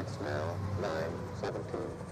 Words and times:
It's 0.00 0.18
now 0.22 0.56
9:17. 0.80 2.09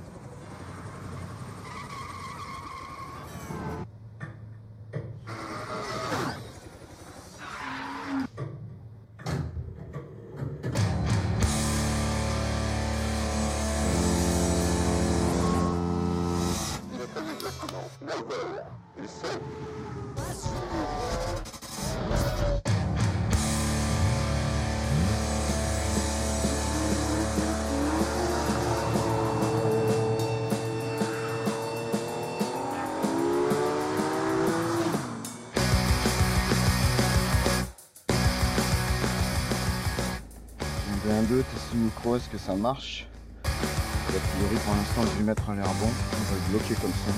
Un 41.29 41.35
2, 41.35 41.43
test 41.43 41.75
micro, 41.75 42.17
est-ce 42.17 42.29
que 42.29 42.39
ça 42.39 42.55
marche 42.55 43.07
A 43.45 43.49
priori 43.49 44.57
pour 44.65 44.75
l'instant 44.75 45.03
je 45.03 45.19
vais 45.19 45.25
mettre 45.25 45.51
un 45.51 45.57
l'air 45.57 45.65
bon, 45.65 45.89
on 45.89 45.91
va 45.91 46.37
le 46.37 46.51
bloquer 46.51 46.75
comme 46.75 46.93
ça. 46.93 47.13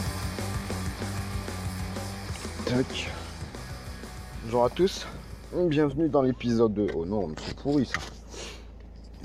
Tac. 2.66 3.10
Bonjour 4.44 4.64
à 4.64 4.70
tous, 4.70 5.06
bienvenue 5.52 6.08
dans 6.08 6.22
l'épisode 6.22 6.74
2. 6.74 6.88
Oh 6.96 7.04
non, 7.04 7.28
c'est 7.36 7.56
pourri 7.56 7.86
ça. 7.86 8.00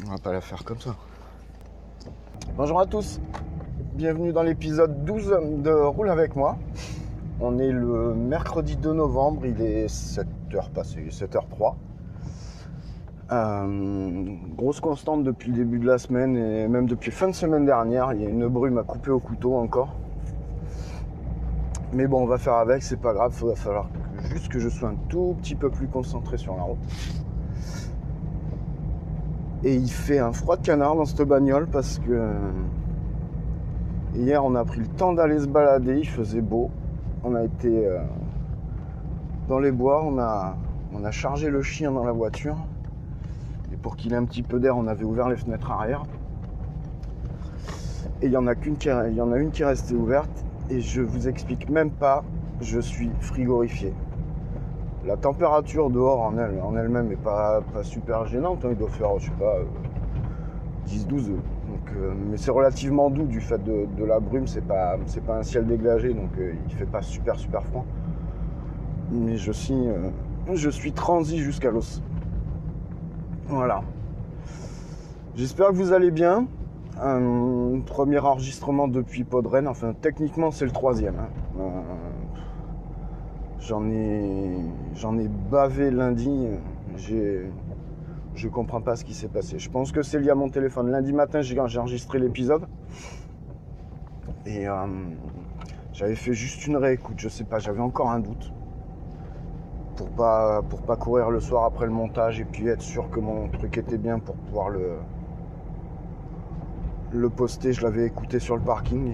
On 0.06 0.12
va 0.12 0.18
pas 0.18 0.34
la 0.34 0.42
faire 0.42 0.64
comme 0.64 0.80
ça. 0.80 0.96
Bonjour 2.56 2.80
à 2.80 2.86
tous, 2.86 3.20
bienvenue 3.96 4.34
dans 4.34 4.44
l'épisode 4.44 5.04
12 5.06 5.64
de 5.64 5.72
Roule 5.72 6.10
avec 6.10 6.36
moi. 6.36 6.58
On 7.40 7.58
est 7.60 7.72
le 7.72 8.14
mercredi 8.14 8.76
2 8.76 8.94
novembre, 8.94 9.46
il 9.46 9.62
est 9.62 9.88
7h 9.88 10.70
passé, 10.74 11.08
7h03. 11.10 11.74
Euh, 13.32 14.36
grosse 14.56 14.80
constante 14.80 15.24
depuis 15.24 15.50
le 15.50 15.58
début 15.58 15.80
de 15.80 15.88
la 15.88 15.98
semaine 15.98 16.38
et 16.38 16.68
même 16.68 16.86
depuis 16.88 17.10
fin 17.10 17.28
de 17.28 17.34
semaine 17.34 17.66
dernière. 17.66 18.14
Il 18.14 18.22
y 18.22 18.26
a 18.26 18.30
une 18.30 18.48
brume 18.48 18.78
à 18.78 18.84
couper 18.84 19.10
au 19.10 19.20
couteau 19.20 19.56
encore. 19.56 19.96
Mais 21.94 22.06
bon, 22.08 22.22
on 22.22 22.28
va 22.28 22.38
faire 22.38 22.54
avec, 22.54 22.84
c'est 22.84 23.00
pas 23.00 23.14
grave. 23.14 23.36
Il 23.42 23.48
va 23.48 23.56
falloir 23.56 23.88
que- 23.90 24.28
juste 24.30 24.50
que 24.50 24.60
je 24.60 24.70
sois 24.70 24.90
un 24.90 24.96
tout 25.10 25.36
petit 25.42 25.56
peu 25.56 25.72
plus 25.72 25.88
concentré 25.88 26.38
sur 26.38 26.56
la 26.56 26.64
route. 26.64 26.78
Et 29.64 29.74
il 29.74 29.90
fait 29.90 30.20
un 30.20 30.32
froid 30.32 30.58
de 30.58 30.62
canard 30.62 30.96
dans 30.96 31.06
cette 31.06 31.24
bagnole 31.24 31.66
parce 31.66 31.98
que 31.98 32.12
euh, 32.12 32.32
hier 34.14 34.46
on 34.46 34.54
a 34.54 34.64
pris 34.64 34.82
le 34.82 34.88
temps 34.88 35.14
d'aller 35.14 35.40
se 35.40 35.48
balader. 35.48 35.98
Il 35.98 36.08
faisait 36.08 36.42
beau. 36.42 36.70
On 37.24 37.34
a 37.34 37.44
été 37.44 37.88
euh, 37.88 37.98
dans 39.48 39.58
les 39.58 39.72
bois. 39.72 40.04
On 40.04 40.20
a, 40.20 40.56
on 40.94 41.04
a 41.04 41.10
chargé 41.10 41.50
le 41.50 41.64
chien 41.64 41.92
dans 41.92 42.04
la 42.04 42.12
voiture. 42.12 42.58
Pour 43.82 43.96
qu'il 43.96 44.14
ait 44.14 44.18
un 44.18 44.26
petit 44.26 44.44
peu 44.44 44.60
d'air, 44.60 44.78
on 44.78 44.88
avait 44.88 45.06
ouvert 45.06 45.30
les 45.30 45.38
fenêtres 45.38 45.72
arrière. 45.72 46.04
Et 48.22 48.28
il 48.28 48.32
y 48.32 48.38
en 48.38 48.48
a 48.48 48.56
qu'une 48.56 48.78
qui, 48.78 48.90
il 48.90 49.16
y 49.16 49.22
en 49.22 49.32
a 49.32 49.38
une 49.38 49.52
qui 49.52 49.62
est 49.62 49.66
restée 49.66 49.96
ouverte. 49.96 50.46
Et 50.70 50.80
je 50.80 51.02
vous 51.02 51.28
explique 51.28 51.70
même 51.70 51.92
pas, 51.92 52.24
je 52.62 52.80
suis 52.80 53.12
frigorifié. 53.20 53.94
La 55.06 55.18
température 55.18 55.90
dehors 55.90 56.22
en 56.22 56.38
elle, 56.38 56.60
en 56.64 56.76
elle-même 56.76 57.12
est 57.12 57.22
pas, 57.22 57.62
super 57.84 58.26
gênante. 58.26 58.66
hein. 58.66 58.70
Il 58.72 58.78
doit 58.78 58.90
faire, 58.90 59.20
je 59.20 59.26
sais 59.26 59.32
pas, 59.32 59.58
euh, 59.58 59.66
10-12. 60.88 61.30
Donc, 61.30 61.92
euh, 61.98 62.14
mais 62.30 62.38
c'est 62.38 62.52
relativement 62.52 63.10
doux 63.10 63.26
du 63.26 63.42
fait 63.42 63.62
de, 63.64 64.04
la 64.06 64.20
brume. 64.20 64.48
C'est 64.48 64.66
pas, 64.66 64.98
pas 65.26 65.38
un 65.38 65.44
ciel 65.44 65.66
dégagé, 65.66 66.14
donc 66.14 66.30
euh, 66.38 66.54
il 66.68 66.76
fait 66.76 66.86
pas 66.86 67.02
super 67.02 67.36
super 67.38 67.64
froid. 67.64 67.86
Mais 69.12 69.38
je 69.38 69.52
suis, 69.52 69.88
euh, 69.88 70.10
je 70.54 70.70
suis 70.70 70.92
transi 70.92 71.40
jusqu'à 71.40 71.72
l'os. 71.72 72.02
Voilà. 73.48 73.82
J'espère 75.36 75.70
que 75.70 75.76
vous 75.76 75.92
allez 75.94 76.12
bien. 76.12 76.48
Un 77.02 77.82
premier 77.86 78.20
enregistrement 78.20 78.88
depuis 78.88 79.24
Podren. 79.26 79.68
Enfin, 79.68 79.94
techniquement, 79.94 80.52
c'est 80.52 80.66
le 80.66 80.72
troisième. 80.72 81.16
hein. 81.20 81.30
Euh, 81.60 81.82
J'en 83.60 83.90
ai, 83.90 84.58
ai 85.20 85.28
bavé 85.52 85.92
lundi. 85.92 86.48
J'ai, 86.98 87.52
je 88.36 88.48
comprends 88.48 88.82
pas 88.82 88.96
ce 88.96 89.04
qui 89.04 89.14
s'est 89.14 89.28
passé. 89.28 89.60
Je 89.60 89.70
pense 89.70 89.92
que 89.92 90.04
c'est 90.04 90.20
lié 90.20 90.30
à 90.30 90.36
mon 90.36 90.50
téléphone. 90.50 90.90
Lundi 90.90 91.14
matin, 91.14 91.42
j'ai 91.42 91.58
j'ai 91.68 91.80
enregistré 91.80 92.20
l'épisode 92.20 92.68
et 94.46 94.68
euh, 94.68 94.86
j'avais 95.94 96.16
fait 96.16 96.34
juste 96.34 96.68
une 96.68 96.78
réécoute. 96.78 97.16
Je 97.18 97.28
sais 97.28 97.44
pas, 97.44 97.60
j'avais 97.60 97.82
encore 97.82 98.12
un 98.12 98.20
doute 98.20 98.54
pour 99.96 100.10
pas 100.10 100.62
pas 100.86 100.96
courir 100.96 101.32
le 101.32 101.40
soir 101.40 101.66
après 101.66 101.86
le 101.86 101.92
montage 101.92 102.40
et 102.40 102.46
puis 102.46 102.68
être 102.68 102.82
sûr 102.82 103.10
que 103.10 103.20
mon 103.20 103.48
truc 103.48 103.78
était 103.78 103.98
bien 103.98 104.20
pour 104.20 104.36
pouvoir 104.36 104.70
le 104.70 105.00
poster. 107.30 107.74
Je 107.74 107.84
l'avais 107.84 108.06
écouté 108.06 108.40
sur 108.40 108.56
le 108.56 108.62
parking. 108.62 109.14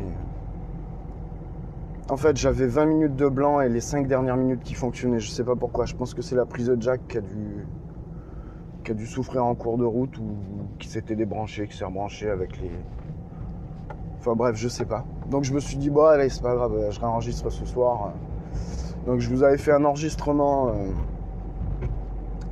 En 2.09 2.17
fait, 2.17 2.35
j'avais 2.35 2.67
20 2.67 2.85
minutes 2.85 3.15
de 3.15 3.29
blanc 3.29 3.61
et 3.61 3.69
les 3.69 3.79
5 3.79 4.07
dernières 4.07 4.35
minutes 4.35 4.63
qui 4.63 4.73
fonctionnaient. 4.73 5.19
Je 5.19 5.29
sais 5.29 5.43
pas 5.43 5.55
pourquoi. 5.55 5.85
Je 5.85 5.95
pense 5.95 6.13
que 6.13 6.21
c'est 6.21 6.35
la 6.35 6.45
prise 6.45 6.67
de 6.67 6.81
jack 6.81 7.07
qui 7.07 7.17
a 7.17 7.21
dû 7.21 7.65
qui 8.83 8.91
a 8.91 8.93
dû 8.95 9.05
souffrir 9.05 9.45
en 9.45 9.55
cours 9.55 9.77
de 9.77 9.85
route 9.85 10.17
ou 10.17 10.35
qui 10.79 10.87
s'était 10.87 11.15
débranché, 11.15 11.67
qui 11.67 11.77
s'est 11.77 11.85
rebranché 11.85 12.29
avec 12.29 12.59
les. 12.59 12.71
Enfin 14.19 14.33
bref, 14.33 14.55
je 14.55 14.67
sais 14.67 14.85
pas. 14.85 15.05
Donc 15.29 15.43
je 15.43 15.53
me 15.53 15.59
suis 15.59 15.77
dit 15.77 15.89
bon 15.89 16.05
allez 16.05 16.29
c'est 16.29 16.41
pas 16.41 16.55
grave, 16.55 16.89
je 16.89 16.99
réenregistre 16.99 17.51
ce 17.51 17.65
soir. 17.65 18.13
Donc 19.06 19.19
je 19.19 19.29
vous 19.29 19.44
avais 19.44 19.57
fait 19.57 19.72
un 19.72 19.84
enregistrement 19.85 20.69
euh, 20.69 20.72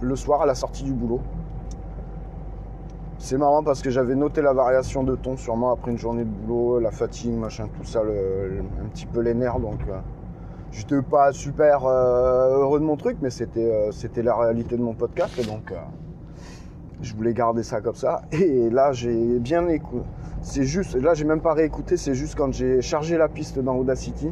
le 0.01 0.15
soir 0.15 0.41
à 0.41 0.45
la 0.45 0.55
sortie 0.55 0.83
du 0.83 0.93
boulot. 0.93 1.21
C'est 3.17 3.37
marrant 3.37 3.63
parce 3.63 3.81
que 3.81 3.89
j'avais 3.89 4.15
noté 4.15 4.41
la 4.41 4.53
variation 4.53 5.03
de 5.03 5.15
ton 5.15 5.35
sûrement 5.35 5.73
après 5.73 5.91
une 5.91 5.97
journée 5.97 6.23
de 6.23 6.29
boulot, 6.29 6.79
la 6.79 6.89
fatigue, 6.89 7.33
machin, 7.33 7.67
tout 7.77 7.83
ça, 7.83 7.99
un 7.99 8.87
petit 8.87 9.05
peu 9.05 9.19
les 9.19 9.33
nerfs. 9.33 9.59
Donc 9.59 9.81
euh, 9.89 9.99
j'étais 10.71 11.01
pas 11.01 11.33
super 11.33 11.85
euh, 11.85 12.61
heureux 12.61 12.79
de 12.79 12.85
mon 12.85 12.95
truc, 12.95 13.17
mais 13.21 13.29
c'était 13.29 13.71
euh, 13.71 13.91
c'était 13.91 14.23
la 14.23 14.35
réalité 14.37 14.77
de 14.77 14.81
mon 14.81 14.93
podcast. 14.93 15.37
Et 15.37 15.43
donc 15.43 15.73
je 17.01 17.13
voulais 17.13 17.33
garder 17.33 17.61
ça 17.61 17.81
comme 17.81 17.95
ça. 17.95 18.21
Et 18.31 18.69
là 18.69 18.93
j'ai 18.93 19.37
bien 19.39 19.67
écouté. 19.67 20.05
C'est 20.41 20.63
juste, 20.63 20.95
là 20.95 21.13
j'ai 21.13 21.25
même 21.25 21.41
pas 21.41 21.53
réécouté, 21.53 21.97
c'est 21.97 22.15
juste 22.15 22.35
quand 22.35 22.53
j'ai 22.53 22.81
chargé 22.81 23.17
la 23.17 23.27
piste 23.27 23.59
dans 23.59 23.75
Audacity. 23.75 24.31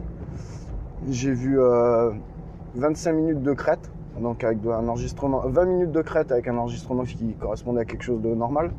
J'ai 1.05 1.31
vu 1.31 1.59
euh, 1.59 2.11
25 2.75 3.11
minutes 3.13 3.43
de 3.43 3.53
crête, 3.53 3.91
donc 4.19 4.43
avec 4.43 4.57
un 4.65 4.87
enregistrement, 4.87 5.41
20 5.45 5.65
minutes 5.65 5.91
de 5.91 6.01
crête 6.01 6.31
avec 6.31 6.47
un 6.47 6.57
enregistrement 6.57 7.03
qui 7.03 7.35
correspondait 7.35 7.81
à 7.81 7.85
quelque 7.85 8.03
chose 8.03 8.21
de 8.21 8.33
normal. 8.33 8.71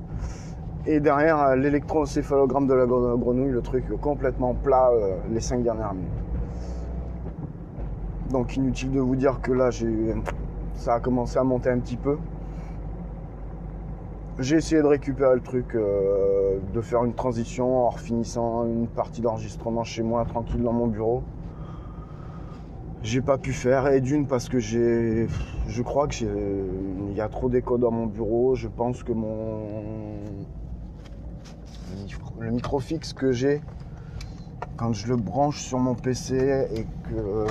Et 0.86 1.00
derrière 1.00 1.38
euh, 1.38 1.56
l'électroencéphalogramme 1.56 2.66
de 2.66 2.74
la 2.74 2.86
gre- 2.86 3.18
grenouille, 3.18 3.52
le 3.52 3.62
truc 3.62 3.84
complètement 4.00 4.54
plat 4.54 4.90
euh, 4.90 5.16
les 5.30 5.40
5 5.40 5.62
dernières 5.62 5.94
minutes. 5.94 6.10
Donc 8.30 8.56
inutile 8.56 8.90
de 8.90 9.00
vous 9.00 9.16
dire 9.16 9.40
que 9.40 9.52
là 9.52 9.70
ça 10.74 10.94
a 10.94 11.00
commencé 11.00 11.38
à 11.38 11.44
monter 11.44 11.70
un 11.70 11.78
petit 11.78 11.96
peu. 11.96 12.18
J'ai 14.40 14.56
essayé 14.56 14.82
de 14.82 14.86
récupérer 14.86 15.34
le 15.34 15.40
truc, 15.40 15.74
euh, 15.74 16.58
de 16.74 16.80
faire 16.80 17.04
une 17.04 17.14
transition 17.14 17.86
en 17.86 17.90
finissant 17.92 18.66
une 18.66 18.86
partie 18.86 19.20
d'enregistrement 19.20 19.82
chez 19.84 20.02
moi, 20.02 20.24
tranquille 20.24 20.62
dans 20.62 20.72
mon 20.72 20.86
bureau. 20.88 21.22
J'ai 23.03 23.21
pas 23.22 23.39
pu 23.39 23.53
faire, 23.53 23.86
et 23.89 24.00
d'une 24.00 24.27
parce 24.27 24.48
que 24.48 24.59
j'ai. 24.59 25.28
Je 25.68 25.83
crois 25.83 26.09
que 26.09 26.15
j'ai. 26.15 26.28
Il 27.10 27.16
y 27.16 27.21
a 27.21 27.28
trop 27.28 27.48
d'écho 27.48 27.78
dans 27.78 27.92
mon 27.92 28.06
bureau. 28.06 28.54
Je 28.56 28.66
pense 28.68 29.03
que 29.04 29.12
mon. 29.12 29.62
le 32.41 32.50
micro- 32.50 32.80
fixe 32.80 33.12
que 33.12 33.33
j'ai, 33.33 33.60
quand 34.77 34.92
je 34.92 35.06
le 35.09 35.16
branche 35.16 35.60
sur 35.60 35.78
mon 35.78 35.95
PC 35.95 36.66
et 36.72 36.86
que 37.09 37.15
euh, 37.15 37.45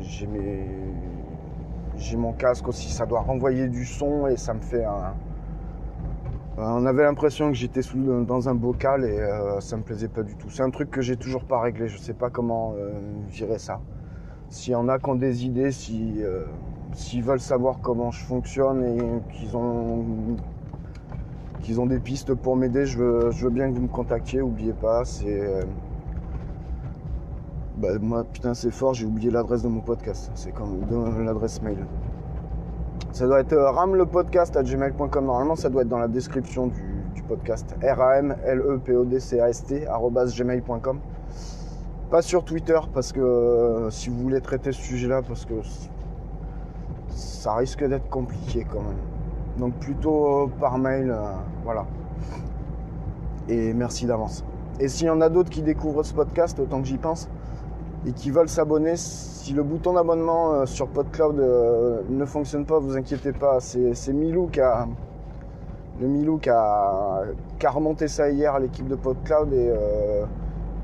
j'ai 0.00 0.26
mes. 0.26 0.66
J'ai 1.96 2.16
mon 2.16 2.32
casque 2.32 2.68
aussi, 2.68 2.90
ça 2.90 3.06
doit 3.06 3.20
renvoyer 3.20 3.68
du 3.68 3.86
son 3.86 4.26
et 4.26 4.36
ça 4.36 4.52
me 4.52 4.60
fait 4.60 4.84
un. 4.84 5.14
On 6.58 6.86
avait 6.86 7.04
l'impression 7.04 7.48
que 7.48 7.54
j'étais 7.56 7.82
sous- 7.82 8.24
dans 8.24 8.48
un 8.48 8.54
bocal 8.54 9.04
et 9.04 9.18
euh, 9.18 9.60
ça 9.60 9.76
me 9.76 9.82
plaisait 9.82 10.08
pas 10.08 10.22
du 10.22 10.34
tout. 10.34 10.50
C'est 10.50 10.62
un 10.62 10.70
truc 10.70 10.90
que 10.90 11.00
j'ai 11.02 11.16
toujours 11.16 11.44
pas 11.44 11.60
réglé. 11.60 11.86
Je 11.88 11.98
sais 11.98 12.14
pas 12.14 12.30
comment 12.30 12.74
euh, 12.76 12.98
virer 13.28 13.58
ça. 13.58 13.80
S'il 14.48 14.72
y 14.72 14.76
en 14.76 14.88
a 14.88 14.98
qui 14.98 15.10
ont 15.10 15.16
des 15.16 15.44
idées, 15.44 15.70
euh, 15.90 16.44
s'ils 16.92 17.22
veulent 17.22 17.40
savoir 17.40 17.80
comment 17.80 18.10
je 18.10 18.24
fonctionne 18.24 18.84
et 18.84 19.34
qu'ils 19.34 19.56
ont, 19.56 20.04
ont 21.78 21.86
des 21.86 21.98
pistes 21.98 22.32
pour 22.34 22.56
m'aider, 22.56 22.86
je 22.86 22.98
veux, 22.98 23.30
je 23.32 23.44
veux 23.44 23.50
bien 23.50 23.68
que 23.68 23.74
vous 23.74 23.82
me 23.82 23.88
contactiez. 23.88 24.40
Oubliez 24.40 24.72
pas, 24.72 25.04
c'est. 25.04 25.40
euh, 25.40 25.64
bah, 27.76 27.88
moi, 28.00 28.24
putain, 28.24 28.54
c'est 28.54 28.70
fort, 28.70 28.94
j'ai 28.94 29.04
oublié 29.04 29.30
l'adresse 29.30 29.62
de 29.62 29.68
mon 29.68 29.80
podcast. 29.80 30.30
C'est 30.34 30.52
comme 30.52 30.80
l'adresse 31.24 31.60
mail. 31.60 31.84
Ça 33.12 33.26
doit 33.26 33.40
être 33.40 33.52
euh, 33.52 33.70
ramlepodcast 33.70 34.56
à 34.56 34.62
gmail.com. 34.62 35.26
Normalement, 35.26 35.56
ça 35.56 35.68
doit 35.68 35.82
être 35.82 35.88
dans 35.88 35.98
la 35.98 36.08
description 36.08 36.68
du, 36.68 36.82
du 37.14 37.22
podcast. 37.22 37.74
R-A-M-L-E-P-O-D-C-A-S-T, 37.82 39.86
gmail.com. 40.36 41.00
Pas 42.10 42.22
sur 42.22 42.44
Twitter, 42.44 42.78
parce 42.94 43.12
que 43.12 43.20
euh, 43.20 43.90
si 43.90 44.10
vous 44.10 44.20
voulez 44.22 44.40
traiter 44.40 44.72
ce 44.72 44.80
sujet-là, 44.80 45.22
parce 45.26 45.44
que 45.44 45.54
ça 47.08 47.54
risque 47.54 47.84
d'être 47.84 48.08
compliqué 48.08 48.66
quand 48.70 48.82
même. 48.82 48.98
Donc 49.58 49.74
plutôt 49.74 50.50
par 50.60 50.78
mail, 50.78 51.10
euh, 51.10 51.20
voilà. 51.64 51.86
Et 53.48 53.72
merci 53.72 54.06
d'avance. 54.06 54.44
Et 54.78 54.88
s'il 54.88 55.06
y 55.06 55.10
en 55.10 55.20
a 55.20 55.28
d'autres 55.28 55.50
qui 55.50 55.62
découvrent 55.62 56.02
ce 56.02 56.14
podcast, 56.14 56.58
autant 56.60 56.80
que 56.80 56.86
j'y 56.86 56.98
pense, 56.98 57.28
et 58.06 58.12
qui 58.12 58.30
veulent 58.30 58.48
s'abonner, 58.48 58.96
si 58.96 59.52
le 59.52 59.62
bouton 59.62 59.94
d'abonnement 59.94 60.52
euh, 60.52 60.66
sur 60.66 60.88
PodCloud 60.88 61.40
euh, 61.40 62.02
ne 62.08 62.24
fonctionne 62.24 62.66
pas, 62.66 62.78
vous 62.78 62.96
inquiétez 62.96 63.32
pas, 63.32 63.58
c'est 63.60 64.12
Milou 64.12 64.48
qui 64.48 64.60
a, 64.60 64.86
le 66.00 66.06
Milou 66.06 66.38
qui 66.38 66.50
a, 66.50 67.22
remonté 67.64 68.06
ça 68.06 68.30
hier 68.30 68.54
à 68.54 68.60
l'équipe 68.60 68.86
de 68.86 68.96
PodCloud 68.96 69.52
et 69.52 69.70
euh, 69.70 70.24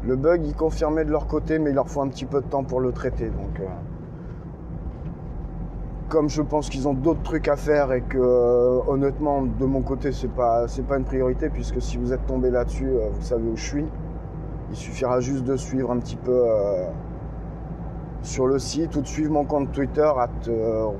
le 0.06 0.16
bug 0.16 0.44
il 0.44 0.54
confirmait 0.54 1.04
de 1.04 1.10
leur 1.10 1.26
côté, 1.26 1.58
mais 1.58 1.70
il 1.70 1.74
leur 1.74 1.88
faut 1.88 2.00
un 2.00 2.08
petit 2.08 2.24
peu 2.24 2.40
de 2.40 2.46
temps 2.46 2.64
pour 2.64 2.80
le 2.80 2.92
traiter. 2.92 3.26
Donc, 3.26 3.60
euh, 3.60 3.64
comme 6.08 6.28
je 6.28 6.42
pense 6.42 6.68
qu'ils 6.68 6.88
ont 6.88 6.94
d'autres 6.94 7.22
trucs 7.22 7.48
à 7.48 7.56
faire 7.56 7.92
et 7.92 8.02
que 8.02 8.18
euh, 8.18 8.80
honnêtement 8.88 9.42
de 9.42 9.64
mon 9.64 9.80
côté 9.80 10.12
c'est 10.12 10.28
pas 10.28 10.66
pas 10.88 10.98
une 10.98 11.04
priorité 11.04 11.48
puisque 11.48 11.80
si 11.80 11.96
vous 11.96 12.12
êtes 12.12 12.26
tombé 12.26 12.50
là-dessus, 12.50 12.88
euh, 12.88 13.08
vous 13.12 13.22
savez 13.22 13.48
où 13.48 13.56
je 13.56 13.64
suis. 13.64 13.84
Il 14.70 14.76
suffira 14.76 15.20
juste 15.20 15.44
de 15.44 15.56
suivre 15.56 15.90
un 15.90 15.98
petit 15.98 16.16
peu 16.16 16.42
sur 18.22 18.46
le 18.46 18.58
site 18.58 18.96
ou 18.96 19.02
de 19.02 19.06
suivre 19.06 19.30
mon 19.30 19.44
compte 19.44 19.70
Twitter 19.70 20.10
at 20.16 20.30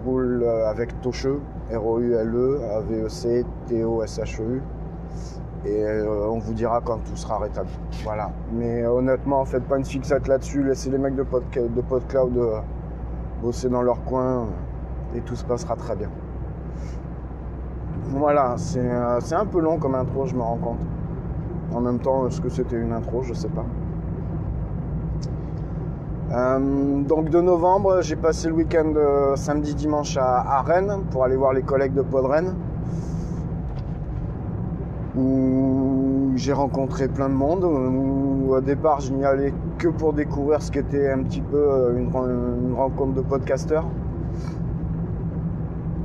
roule 0.04 0.44
avec 0.66 1.00
Tocheux, 1.00 1.40
R-O-U-L-E, 1.72 2.60
A-V-E-C, 2.76 3.46
T-O-S-H-E-U. 3.68 4.60
Et 5.64 5.84
euh, 5.84 6.28
on 6.28 6.38
vous 6.38 6.54
dira 6.54 6.80
quand 6.84 6.98
tout 6.98 7.16
sera 7.16 7.38
rétabli. 7.38 7.72
Voilà. 8.02 8.30
Mais 8.52 8.82
euh, 8.82 8.90
honnêtement, 8.90 9.44
faites 9.44 9.64
pas 9.64 9.78
une 9.78 9.84
fixette 9.84 10.26
là-dessus. 10.26 10.62
Laissez 10.64 10.90
les 10.90 10.98
mecs 10.98 11.14
de, 11.14 11.22
PodCloud 11.22 12.36
euh, 12.36 12.58
bosser 13.40 13.68
dans 13.68 13.82
leur 13.82 14.02
coin 14.04 14.46
et 15.14 15.20
tout 15.20 15.36
se 15.36 15.44
passera 15.44 15.76
très 15.76 15.94
bien. 15.94 16.10
Voilà, 18.06 18.56
c'est 18.58 19.34
un 19.34 19.46
peu 19.46 19.60
long 19.60 19.78
comme 19.78 19.94
intro, 19.94 20.26
je 20.26 20.34
me 20.34 20.42
rends 20.42 20.58
compte. 20.58 20.80
En 21.72 21.80
même 21.80 21.98
temps, 21.98 22.26
est-ce 22.26 22.40
que 22.40 22.50
c'était 22.50 22.76
une 22.76 22.92
intro? 22.92 23.22
Je 23.22 23.32
sais 23.32 23.48
pas. 23.48 23.64
Donc 26.32 27.28
de 27.28 27.40
novembre, 27.40 28.00
j'ai 28.00 28.16
passé 28.16 28.48
le 28.48 28.54
week-end 28.54 28.94
euh, 28.96 29.36
samedi 29.36 29.74
dimanche 29.74 30.16
à, 30.16 30.40
à 30.40 30.62
Rennes 30.62 31.02
pour 31.10 31.24
aller 31.24 31.36
voir 31.36 31.52
les 31.52 31.62
collègues 31.62 31.92
de 31.92 32.00
Pod 32.00 32.24
Rennes 32.24 32.54
où 35.16 36.32
j'ai 36.36 36.52
rencontré 36.52 37.08
plein 37.08 37.28
de 37.28 37.34
monde. 37.34 37.64
Où 37.64 38.54
au 38.54 38.60
départ, 38.60 39.00
je 39.00 39.12
n'y 39.12 39.24
allais 39.24 39.52
que 39.78 39.88
pour 39.88 40.12
découvrir 40.12 40.60
ce 40.62 40.70
qu'était 40.70 41.10
un 41.10 41.22
petit 41.22 41.40
peu 41.40 41.56
euh, 41.56 41.96
une, 41.98 42.08
ren- 42.10 42.28
une 42.28 42.74
rencontre 42.74 43.14
de 43.14 43.20
podcasteurs. 43.22 43.86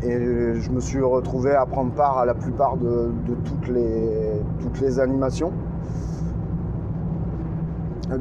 Et 0.04 0.12
je 0.60 0.72
me 0.72 0.80
suis 0.80 1.02
retrouvé 1.02 1.54
à 1.54 1.66
prendre 1.66 1.92
part 1.92 2.18
à 2.20 2.26
la 2.26 2.34
plupart 2.36 2.78
de, 2.78 3.10
toutes, 3.44 3.68
les, 3.68 4.42
toutes 4.62 4.80
les 4.80 5.00
animations. 5.00 5.52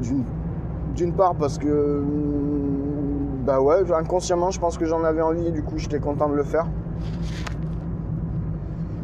D'une 0.00 0.24
d'une 0.96 1.12
part 1.12 1.34
parce 1.34 1.58
que 1.58 2.02
bah 3.44 3.60
ouais 3.60 3.82
inconsciemment 3.92 4.50
je 4.50 4.58
pense 4.58 4.78
que 4.78 4.86
j'en 4.86 5.04
avais 5.04 5.20
envie 5.20 5.46
et 5.46 5.52
du 5.52 5.62
coup 5.62 5.74
j'étais 5.76 5.98
content 6.00 6.28
de 6.30 6.34
le 6.34 6.42
faire 6.42 6.66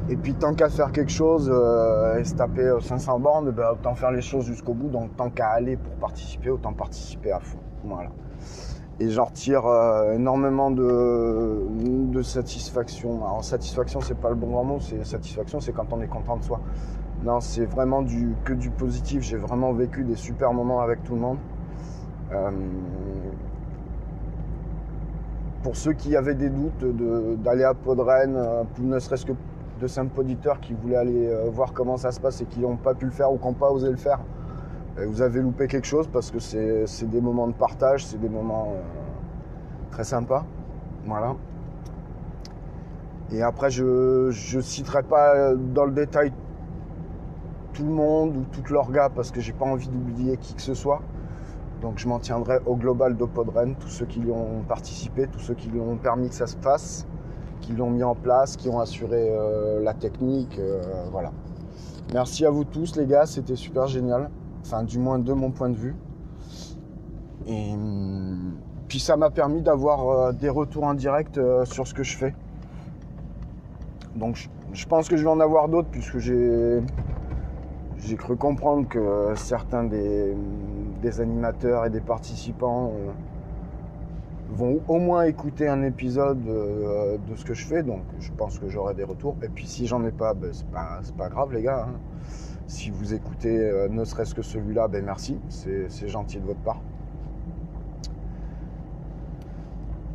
et 0.08 0.16
puis 0.16 0.34
tant 0.34 0.54
qu'à 0.54 0.68
faire 0.68 0.90
quelque 0.92 1.12
chose 1.12 1.50
euh, 1.52 2.18
et 2.18 2.24
se 2.24 2.34
taper 2.34 2.62
euh, 2.62 2.80
500 2.80 3.20
bornes 3.20 3.50
bah, 3.50 3.72
autant 3.72 3.94
faire 3.94 4.10
les 4.10 4.20
choses 4.20 4.46
jusqu'au 4.46 4.74
bout. 4.74 4.88
Donc 4.88 5.16
tant 5.16 5.30
qu'à 5.30 5.48
aller 5.48 5.76
pour 5.76 5.92
participer 5.94 6.50
autant 6.50 6.72
participer 6.72 7.32
à 7.32 7.40
fond. 7.40 7.58
Voilà. 7.84 8.10
Et 9.00 9.08
j'en 9.10 9.24
retire 9.24 9.66
euh, 9.66 10.14
énormément 10.14 10.70
de, 10.70 11.62
de 12.10 12.22
satisfaction. 12.22 13.24
Alors 13.24 13.44
satisfaction 13.44 14.00
c'est 14.00 14.18
pas 14.18 14.30
le 14.30 14.34
bon 14.34 14.48
grand 14.48 14.64
mot 14.64 14.80
c'est 14.80 15.04
satisfaction 15.04 15.60
c'est 15.60 15.72
quand 15.72 15.92
on 15.92 16.00
est 16.00 16.08
content 16.08 16.36
de 16.36 16.44
soi. 16.44 16.60
Non 17.22 17.40
c'est 17.40 17.64
vraiment 17.64 18.02
du, 18.02 18.34
que 18.44 18.52
du 18.52 18.70
positif. 18.70 19.22
J'ai 19.22 19.36
vraiment 19.36 19.72
vécu 19.72 20.02
des 20.02 20.16
super 20.16 20.52
moments 20.52 20.80
avec 20.80 21.04
tout 21.04 21.14
le 21.14 21.20
monde. 21.20 21.38
Pour 25.62 25.76
ceux 25.76 25.92
qui 25.92 26.16
avaient 26.16 26.34
des 26.34 26.48
doutes 26.48 26.84
d'aller 27.42 27.62
à 27.62 27.74
Podren, 27.74 28.64
ne 28.80 28.98
serait-ce 28.98 29.26
que 29.26 29.32
de 29.82 29.88
simples 29.88 30.20
auditeurs 30.20 30.60
qui 30.60 30.74
voulaient 30.74 30.96
aller 30.96 31.26
euh, 31.26 31.50
voir 31.50 31.72
comment 31.72 31.96
ça 31.96 32.12
se 32.12 32.20
passe 32.20 32.40
et 32.40 32.46
qui 32.46 32.60
n'ont 32.60 32.76
pas 32.76 32.94
pu 32.94 33.04
le 33.04 33.10
faire 33.10 33.32
ou 33.32 33.36
qui 33.36 33.44
n'ont 33.44 33.52
pas 33.52 33.70
osé 33.70 33.90
le 33.90 33.96
faire, 33.96 34.20
euh, 34.98 35.06
vous 35.08 35.22
avez 35.22 35.42
loupé 35.42 35.66
quelque 35.66 35.86
chose 35.86 36.08
parce 36.10 36.30
que 36.30 36.38
c'est 36.38 37.10
des 37.10 37.20
moments 37.20 37.48
de 37.48 37.52
partage, 37.52 38.06
c'est 38.06 38.20
des 38.20 38.28
moments 38.28 38.74
euh, 38.76 38.80
très 39.90 40.04
sympas. 40.04 40.46
Voilà. 41.04 41.34
Et 43.32 43.42
après, 43.42 43.70
je 43.70 44.26
ne 44.56 44.60
citerai 44.62 45.02
pas 45.02 45.54
dans 45.54 45.86
le 45.86 45.92
détail 45.92 46.32
tout 47.72 47.84
le 47.84 47.92
monde 47.92 48.36
ou 48.36 48.44
toute 48.52 48.70
l'orga 48.70 49.08
parce 49.08 49.30
que 49.30 49.40
j'ai 49.40 49.54
pas 49.54 49.64
envie 49.64 49.88
d'oublier 49.88 50.36
qui 50.36 50.54
que 50.54 50.62
ce 50.62 50.74
soit. 50.74 51.00
Donc 51.80 51.98
je 51.98 52.06
m'en 52.06 52.20
tiendrai 52.20 52.60
au 52.66 52.76
global 52.76 53.16
de 53.16 53.24
Podren, 53.24 53.74
tous 53.74 53.88
ceux 53.88 54.06
qui 54.06 54.20
y 54.20 54.30
ont 54.30 54.62
participé, 54.68 55.26
tous 55.26 55.40
ceux 55.40 55.54
qui 55.54 55.68
lui 55.68 55.80
ont 55.80 55.96
permis 55.96 56.28
que 56.28 56.34
ça 56.34 56.46
se 56.46 56.56
fasse, 56.58 57.08
qui 57.62 57.72
l'ont 57.72 57.90
mis 57.90 58.02
en 58.02 58.14
place, 58.14 58.56
qui 58.56 58.68
ont 58.68 58.80
assuré 58.80 59.28
euh, 59.30 59.82
la 59.82 59.94
technique, 59.94 60.58
euh, 60.58 60.82
voilà. 61.10 61.32
Merci 62.12 62.44
à 62.44 62.50
vous 62.50 62.64
tous 62.64 62.96
les 62.96 63.06
gars, 63.06 63.24
c'était 63.24 63.56
super 63.56 63.86
génial. 63.86 64.28
Enfin 64.64 64.82
du 64.82 64.98
moins 64.98 65.18
de 65.18 65.32
mon 65.32 65.50
point 65.50 65.70
de 65.70 65.76
vue. 65.76 65.96
Et 67.46 67.72
hum, 67.72 68.54
puis 68.88 69.00
ça 69.00 69.16
m'a 69.16 69.30
permis 69.30 69.62
d'avoir 69.62 70.08
euh, 70.08 70.32
des 70.32 70.50
retours 70.50 70.86
indirects 70.86 71.38
euh, 71.38 71.64
sur 71.64 71.86
ce 71.86 71.94
que 71.94 72.02
je 72.02 72.16
fais. 72.16 72.34
Donc 74.14 74.48
je, 74.72 74.86
pense 74.86 75.08
que 75.08 75.16
je 75.16 75.22
vais 75.22 75.30
en 75.30 75.40
avoir 75.40 75.68
d'autres 75.68 75.88
puisque 75.90 76.18
j'ai 76.18 76.80
j'ai 77.96 78.16
cru 78.16 78.36
comprendre 78.36 78.88
que 78.88 79.32
certains 79.36 79.84
des, 79.84 80.36
des 81.00 81.20
animateurs 81.20 81.86
et 81.86 81.90
des 81.90 82.00
participants 82.00 82.92
vont 84.52 84.82
au 84.88 84.98
moins 84.98 85.24
écouter 85.24 85.68
un 85.68 85.82
épisode 85.82 86.46
euh, 86.46 87.16
de 87.18 87.34
ce 87.36 87.44
que 87.44 87.54
je 87.54 87.64
fais, 87.66 87.82
donc 87.82 88.02
je 88.20 88.30
pense 88.32 88.58
que 88.58 88.68
j'aurai 88.68 88.94
des 88.94 89.04
retours. 89.04 89.36
Et 89.42 89.48
puis 89.48 89.66
si 89.66 89.86
j'en 89.86 90.04
ai 90.04 90.12
pas, 90.12 90.34
ben, 90.34 90.50
c'est 90.52 90.66
pas, 90.66 91.00
pas 91.16 91.28
grave 91.28 91.52
les 91.52 91.62
gars. 91.62 91.86
hein. 91.88 91.98
Si 92.66 92.90
vous 92.90 93.12
écoutez 93.14 93.58
euh, 93.58 93.88
ne 93.88 94.04
serait-ce 94.04 94.34
que 94.34 94.42
celui-là, 94.42 94.88
ben 94.88 95.04
merci, 95.04 95.38
c'est 95.48 96.08
gentil 96.08 96.38
de 96.38 96.46
votre 96.46 96.60
part. 96.60 96.80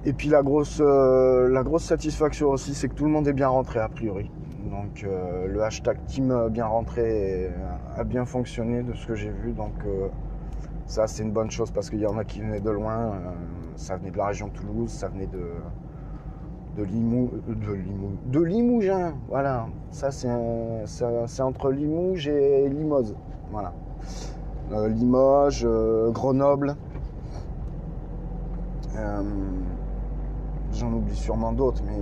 Et 0.05 0.13
puis 0.13 0.29
la 0.29 0.41
grosse, 0.41 0.81
euh, 0.81 1.49
la 1.49 1.63
grosse 1.63 1.83
satisfaction 1.83 2.49
aussi, 2.49 2.73
c'est 2.73 2.87
que 2.87 2.93
tout 2.95 3.05
le 3.05 3.11
monde 3.11 3.27
est 3.27 3.33
bien 3.33 3.49
rentré 3.49 3.79
a 3.79 3.89
priori. 3.89 4.31
Donc 4.71 5.05
le 5.05 5.61
hashtag 5.61 5.97
team 6.07 6.49
bien 6.49 6.65
rentré 6.65 7.49
a 7.95 8.03
bien 8.03 8.25
fonctionné 8.25 8.83
de 8.83 8.93
ce 8.93 9.07
que 9.07 9.15
j'ai 9.15 9.29
vu. 9.29 9.53
Donc 9.53 9.73
ça 10.87 11.05
c'est 11.05 11.21
une 11.21 11.31
bonne 11.31 11.51
chose 11.51 11.69
parce 11.71 11.89
qu'il 11.89 11.99
y 11.99 12.07
en 12.07 12.17
a 12.17 12.23
qui 12.23 12.39
venaient 12.41 12.61
de 12.61 12.69
loin. 12.71 12.97
euh, 13.11 13.31
ça 13.75 13.97
venait 13.97 14.09
de 14.11 14.17
la 14.17 14.27
région 14.27 14.47
de 14.47 14.53
Toulouse, 14.53 14.89
ça 14.89 15.09
venait 15.09 15.27
de, 15.27 15.51
de, 16.77 16.83
Limou, 16.83 17.29
euh, 17.49 17.53
de, 17.53 17.73
Limou- 17.73 18.17
de. 18.25 19.13
Voilà, 19.27 19.67
ça 19.91 20.09
c'est 20.11 21.41
entre 21.41 21.71
Limoges 21.71 22.27
et 22.27 22.67
Limoges. 22.69 23.13
Voilà. 23.51 23.73
Euh, 24.71 24.87
Limoges, 24.87 25.67
Grenoble. 26.11 26.75
J'en 30.71 30.91
oublie 30.93 31.15
sûrement 31.15 31.53
d'autres, 31.53 31.83
mais 31.85 31.97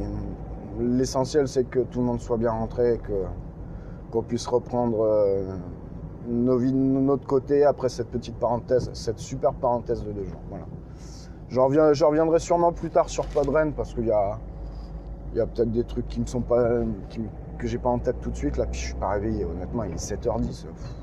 l'essentiel 0.97 1.47
c'est 1.47 1.65
que 1.65 1.79
tout 1.79 1.99
le 1.99 2.05
monde 2.05 2.19
soit 2.21 2.37
bien 2.37 2.51
rentré 2.51 2.95
et 2.95 3.01
qu'on 4.11 4.21
puisse 4.23 4.47
reprendre 4.47 5.05
notre 6.27 7.25
côté 7.25 7.63
après 7.63 7.89
cette 7.89 8.09
petite 8.09 8.35
parenthèse, 8.35 8.89
cette 8.93 9.19
super 9.19 9.53
parenthèse 9.53 10.03
de 10.03 10.11
deux 10.11 10.23
jours. 10.23 10.41
Voilà. 10.49 10.65
J'en 11.49 11.65
reviens- 11.65 11.93
j'en 11.93 12.09
reviendrai 12.09 12.39
sûrement 12.39 12.71
plus 12.73 12.89
tard 12.89 13.09
sur 13.09 13.25
Podren 13.27 13.73
parce 13.73 13.93
qu'il 13.93 14.07
y 14.07 14.11
a, 14.11 14.39
y 15.35 15.39
a 15.39 15.45
peut-être 15.45 15.71
des 15.71 15.83
trucs 15.83 16.07
qui 16.07 16.19
me 16.19 16.25
sont 16.25 16.41
pas, 16.41 16.67
qui 17.09 17.21
que 17.57 17.67
j'ai 17.67 17.77
pas 17.77 17.89
en 17.89 17.99
tête 17.99 18.19
tout 18.21 18.31
de 18.31 18.35
suite 18.35 18.57
là. 18.57 18.65
Puis 18.65 18.79
je 18.79 18.85
suis 18.87 18.95
pas 18.95 19.09
réveillé. 19.09 19.45
Honnêtement, 19.45 19.83
il 19.83 19.91
est 19.93 19.97
7h10. 19.97 20.65
Pff. 20.65 20.95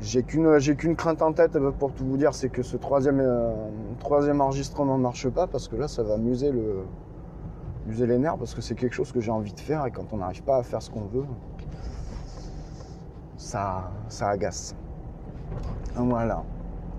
J'ai 0.00 0.22
qu'une, 0.22 0.58
qu'une 0.76 0.94
crainte 0.94 1.22
en 1.22 1.32
tête 1.32 1.56
euh, 1.56 1.70
pour 1.70 1.92
tout 1.92 2.04
vous 2.04 2.16
dire, 2.16 2.34
c'est 2.34 2.48
que 2.50 2.62
ce 2.62 2.76
troisième, 2.76 3.20
euh, 3.20 3.52
troisième 3.98 4.40
enregistrement 4.40 4.98
ne 4.98 5.02
marche 5.02 5.28
pas 5.30 5.46
parce 5.46 5.68
que 5.68 5.76
là, 5.76 5.88
ça 5.88 6.02
va 6.02 6.18
muser 6.18 6.52
le, 6.52 6.84
muser 7.86 8.06
les 8.06 8.18
nerfs 8.18 8.36
parce 8.36 8.54
que 8.54 8.60
c'est 8.60 8.74
quelque 8.74 8.92
chose 8.92 9.10
que 9.10 9.20
j'ai 9.20 9.30
envie 9.30 9.54
de 9.54 9.60
faire 9.60 9.86
et 9.86 9.90
quand 9.90 10.12
on 10.12 10.18
n'arrive 10.18 10.42
pas 10.42 10.58
à 10.58 10.62
faire 10.62 10.82
ce 10.82 10.90
qu'on 10.90 11.06
veut, 11.06 11.24
ça, 14.08 14.28
agace. 14.28 14.74
Voilà. 15.94 16.42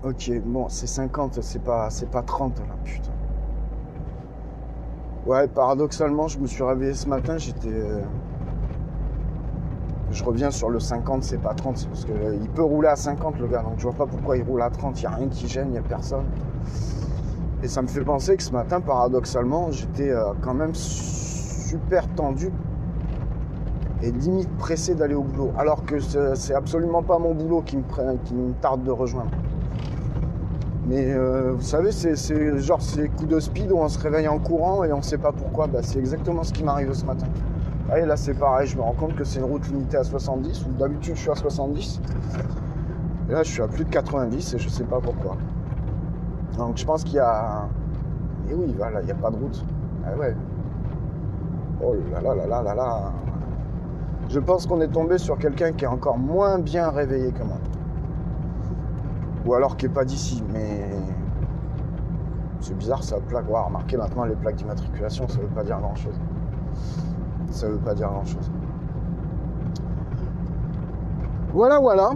Ok, 0.04 0.30
bon, 0.44 0.68
c'est 0.68 0.86
50, 0.86 1.42
c'est 1.42 1.62
pas, 1.62 1.90
c'est 1.90 2.10
pas 2.10 2.22
30 2.22 2.58
là, 2.60 2.74
putain. 2.84 3.10
Ouais, 5.26 5.48
paradoxalement, 5.48 6.28
je 6.28 6.38
me 6.38 6.46
suis 6.46 6.62
réveillé 6.62 6.94
ce 6.94 7.08
matin, 7.08 7.36
j'étais. 7.36 7.68
euh, 7.68 8.00
je 10.10 10.24
reviens 10.24 10.50
sur 10.50 10.70
le 10.70 10.80
50, 10.80 11.22
c'est 11.22 11.38
pas 11.38 11.52
30, 11.54 11.76
c'est 11.76 11.88
parce 11.88 12.04
qu'il 12.04 12.48
peut 12.54 12.62
rouler 12.62 12.88
à 12.88 12.96
50 12.96 13.38
le 13.38 13.46
gars, 13.46 13.62
donc 13.62 13.74
je 13.76 13.82
vois 13.82 13.92
pas 13.92 14.06
pourquoi 14.06 14.36
il 14.36 14.42
roule 14.44 14.62
à 14.62 14.70
30, 14.70 15.00
il 15.02 15.06
a 15.06 15.10
rien 15.10 15.28
qui 15.28 15.48
gêne, 15.48 15.70
il 15.72 15.78
a 15.78 15.82
personne. 15.82 16.24
Et 17.62 17.68
ça 17.68 17.82
me 17.82 17.88
fait 17.88 18.02
penser 18.04 18.36
que 18.36 18.42
ce 18.42 18.52
matin, 18.52 18.80
paradoxalement, 18.80 19.70
j'étais 19.70 20.10
euh, 20.10 20.32
quand 20.40 20.54
même 20.54 20.74
super 20.74 22.06
tendu 22.14 22.50
et 24.02 24.10
limite 24.10 24.50
pressé 24.58 24.94
d'aller 24.94 25.14
au 25.14 25.22
boulot. 25.22 25.52
Alors 25.58 25.84
que 25.84 25.98
c'est 26.34 26.54
absolument 26.54 27.02
pas 27.02 27.18
mon 27.18 27.34
boulot 27.34 27.62
qui 27.62 27.76
me, 27.76 27.82
qui 28.24 28.34
me 28.34 28.52
tarde 28.60 28.84
de 28.84 28.90
rejoindre. 28.90 29.30
Mais 30.86 31.12
euh, 31.12 31.52
vous 31.54 31.62
savez, 31.62 31.92
c'est 31.92 32.58
genre 32.58 32.80
ces 32.80 33.08
coups 33.08 33.28
de 33.28 33.40
speed 33.40 33.70
où 33.70 33.76
on 33.76 33.88
se 33.88 33.98
réveille 33.98 34.28
en 34.28 34.38
courant 34.38 34.84
et 34.84 34.92
on 34.92 34.98
ne 34.98 35.02
sait 35.02 35.18
pas 35.18 35.32
pourquoi. 35.32 35.66
Bah, 35.66 35.80
c'est 35.82 35.98
exactement 35.98 36.44
ce 36.44 36.52
qui 36.52 36.64
m'arrive 36.64 36.92
ce 36.94 37.04
matin. 37.04 37.26
Et 37.96 38.04
là 38.04 38.16
c'est 38.16 38.34
pareil, 38.34 38.66
je 38.66 38.76
me 38.76 38.82
rends 38.82 38.92
compte 38.92 39.14
que 39.14 39.24
c'est 39.24 39.38
une 39.38 39.46
route 39.46 39.66
limitée 39.68 39.96
à 39.96 40.04
70, 40.04 40.66
ou 40.66 40.72
d'habitude 40.78 41.16
je 41.16 41.20
suis 41.20 41.30
à 41.30 41.34
70. 41.34 42.00
Et 43.28 43.32
là 43.32 43.42
je 43.42 43.50
suis 43.50 43.62
à 43.62 43.68
plus 43.68 43.84
de 43.84 43.90
90 43.90 44.54
et 44.54 44.58
je 44.58 44.68
sais 44.68 44.84
pas 44.84 45.00
pourquoi. 45.00 45.36
Donc 46.58 46.76
je 46.76 46.84
pense 46.84 47.02
qu'il 47.04 47.14
y 47.14 47.18
a. 47.18 47.66
Et 48.50 48.54
oui, 48.54 48.74
voilà, 48.76 49.00
il 49.00 49.06
n'y 49.06 49.12
a 49.12 49.14
pas 49.14 49.30
de 49.30 49.36
route. 49.36 49.64
Ah 50.06 50.16
ouais. 50.18 50.34
Oh 51.82 51.94
là 52.12 52.20
là 52.20 52.34
là 52.34 52.46
là 52.46 52.62
là 52.62 52.74
là. 52.74 53.12
Je 54.28 54.40
pense 54.40 54.66
qu'on 54.66 54.80
est 54.80 54.88
tombé 54.88 55.18
sur 55.18 55.38
quelqu'un 55.38 55.72
qui 55.72 55.84
est 55.84 55.88
encore 55.88 56.18
moins 56.18 56.58
bien 56.58 56.90
réveillé 56.90 57.32
que 57.32 57.42
moi. 57.42 57.58
Ou 59.46 59.54
alors 59.54 59.76
qui 59.76 59.86
n'est 59.86 59.92
pas 59.92 60.04
d'ici, 60.04 60.42
mais. 60.52 60.90
C'est 62.60 62.76
bizarre, 62.76 63.02
ça 63.02 63.18
plaque. 63.20 63.44
On 63.48 63.64
remarquer 63.64 63.96
maintenant 63.96 64.24
les 64.24 64.34
plaques 64.34 64.56
d'immatriculation, 64.56 65.28
ça 65.28 65.38
veut 65.38 65.46
pas 65.46 65.62
dire 65.62 65.78
grand 65.78 65.94
chose 65.94 66.18
ça 67.50 67.68
veut 67.68 67.78
pas 67.78 67.94
dire 67.94 68.08
grand 68.08 68.24
chose. 68.24 68.50
Voilà, 71.52 71.80
voilà. 71.80 72.10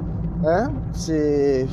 Hein 0.44 0.70
c'est. 0.92 1.66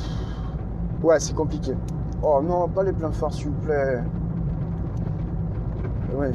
Ouais, 1.04 1.20
c'est 1.20 1.36
compliqué. 1.36 1.76
Oh 2.22 2.42
non, 2.44 2.68
pas 2.68 2.84
les 2.84 2.94
pleins 2.94 3.12
forts, 3.12 3.34
s'il 3.34 3.48
vous 3.48 3.62
plaît. 3.62 4.04
Oui. 6.16 6.28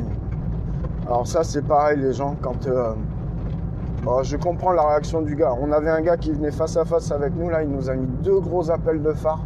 Alors, 1.07 1.27
ça, 1.27 1.43
c'est 1.45 1.63
pareil, 1.63 1.99
les 1.99 2.13
gens, 2.13 2.37
quand. 2.41 2.67
Euh, 2.67 2.95
oh, 4.07 4.21
je 4.23 4.37
comprends 4.37 4.73
la 4.73 4.87
réaction 4.87 5.23
du 5.23 5.35
gars. 5.35 5.55
On 5.61 5.73
avait 5.73 5.91
un 5.91 6.01
gars 6.01 6.17
qui 6.17 6.33
venait 6.33 6.51
face 6.51 6.77
à 6.77 6.85
face 6.85 7.11
avec 7.11 7.35
nous, 7.37 7.51
là, 7.51 7.63
il 7.63 7.71
nous 7.71 7.91
a 7.91 7.95
mis 7.95 8.07
deux 8.23 8.41
gros 8.41 8.71
appels 8.71 9.03
de 9.03 9.13
phare. 9.13 9.43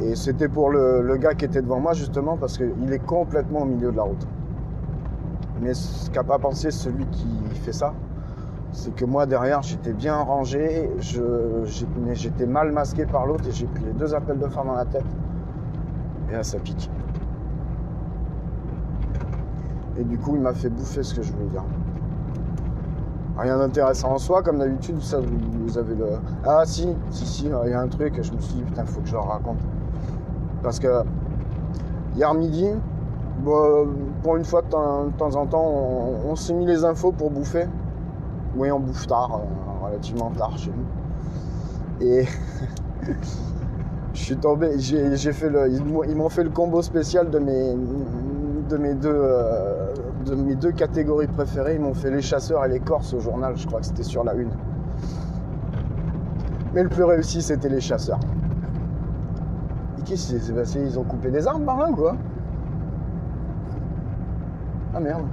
Et 0.00 0.14
c'était 0.14 0.48
pour 0.48 0.70
le, 0.70 1.02
le, 1.02 1.16
gars 1.16 1.34
qui 1.34 1.44
était 1.44 1.62
devant 1.62 1.80
moi, 1.80 1.92
justement, 1.92 2.36
parce 2.36 2.56
qu'il 2.56 2.92
est 2.92 3.04
complètement 3.04 3.62
au 3.62 3.64
milieu 3.64 3.90
de 3.90 3.96
la 3.96 4.04
route. 4.04 4.26
Mais 5.60 5.74
ce 5.74 6.08
qu'a 6.10 6.22
pas 6.22 6.38
pensé 6.38 6.70
celui 6.70 7.06
qui 7.06 7.26
fait 7.64 7.72
ça, 7.72 7.94
c'est 8.72 8.94
que 8.94 9.04
moi 9.04 9.26
derrière 9.26 9.62
j'étais 9.62 9.92
bien 9.92 10.16
rangé, 10.16 10.90
mais 12.04 12.14
j'étais 12.14 12.46
mal 12.46 12.72
masqué 12.72 13.06
par 13.06 13.26
l'autre 13.26 13.48
et 13.48 13.52
j'ai 13.52 13.66
pris 13.66 13.84
les 13.84 13.92
deux 13.92 14.14
appels 14.14 14.38
de 14.38 14.46
phare 14.46 14.64
dans 14.64 14.74
la 14.74 14.84
tête. 14.84 15.04
Et 16.30 16.32
là 16.32 16.42
ça 16.42 16.58
pique. 16.58 16.90
Et 19.96 20.04
du 20.04 20.18
coup 20.18 20.36
il 20.36 20.42
m'a 20.42 20.54
fait 20.54 20.68
bouffer 20.68 21.02
ce 21.02 21.14
que 21.14 21.22
je 21.22 21.32
voulais 21.32 21.48
dire. 21.48 21.64
Rien 23.38 23.58
d'intéressant 23.58 24.12
en 24.12 24.18
soi, 24.18 24.42
comme 24.42 24.58
d'habitude, 24.58 24.96
vous 24.98 25.78
avez 25.78 25.94
le. 25.94 26.06
Ah 26.44 26.64
si, 26.64 26.88
si, 27.10 27.24
si, 27.24 27.44
il 27.44 27.70
y 27.70 27.72
a 27.72 27.80
un 27.80 27.88
truc, 27.88 28.14
je 28.20 28.32
me 28.32 28.40
suis 28.40 28.54
dit, 28.54 28.62
putain, 28.62 28.84
faut 28.84 29.00
que 29.00 29.06
je 29.06 29.12
leur 29.12 29.28
raconte. 29.28 29.60
Parce 30.62 30.80
que 30.80 31.02
hier 32.16 32.34
midi, 32.34 32.68
Bon, 33.38 33.88
pour 34.22 34.36
une 34.36 34.44
fois, 34.44 34.62
de 34.62 34.68
temps, 34.68 35.34
en 35.34 35.46
temps, 35.46 35.64
on, 36.26 36.34
s'est 36.34 36.54
mis 36.54 36.66
les 36.66 36.84
infos 36.84 37.12
pour 37.12 37.30
bouffer. 37.30 37.66
Oui, 38.56 38.70
on 38.72 38.80
bouffe 38.80 39.06
tard, 39.06 39.40
euh, 39.42 39.86
relativement 39.86 40.30
tard 40.30 40.58
chez 40.58 40.70
nous. 40.70 42.06
Et 42.06 42.24
je 44.14 44.18
suis 44.18 44.36
tombé, 44.36 44.78
j'ai 44.78 45.32
fait 45.32 45.50
le, 45.50 45.70
ils 45.70 46.16
m'ont 46.16 46.28
fait 46.28 46.42
le 46.42 46.50
combo 46.50 46.82
spécial 46.82 47.30
de 47.30 47.38
mes, 47.38 47.76
de 48.68 48.76
mes 48.76 48.94
deux, 48.94 49.08
euh, 49.14 49.87
de 50.24 50.34
mes 50.34 50.54
deux 50.54 50.72
catégories 50.72 51.26
préférées. 51.26 51.74
Ils 51.74 51.80
m'ont 51.80 51.94
fait 51.94 52.10
les 52.10 52.22
chasseurs 52.22 52.64
et 52.64 52.68
les 52.68 52.80
corses 52.80 53.14
au 53.14 53.20
journal. 53.20 53.56
Je 53.56 53.66
crois 53.66 53.80
que 53.80 53.86
c'était 53.86 54.02
sur 54.02 54.24
la 54.24 54.34
une. 54.34 54.50
Mais 56.74 56.82
le 56.82 56.88
plus 56.88 57.04
réussi, 57.04 57.42
c'était 57.42 57.68
les 57.68 57.80
chasseurs. 57.80 58.20
Et 59.98 60.02
qui 60.02 60.16
s'est 60.16 60.52
passé? 60.52 60.80
Ils 60.80 60.98
ont 60.98 61.04
coupé 61.04 61.30
des 61.30 61.46
armes 61.46 61.64
par 61.64 61.78
là 61.78 61.90
ou 61.90 61.94
quoi? 61.94 62.16
Ah 64.94 65.00
merde. 65.00 65.26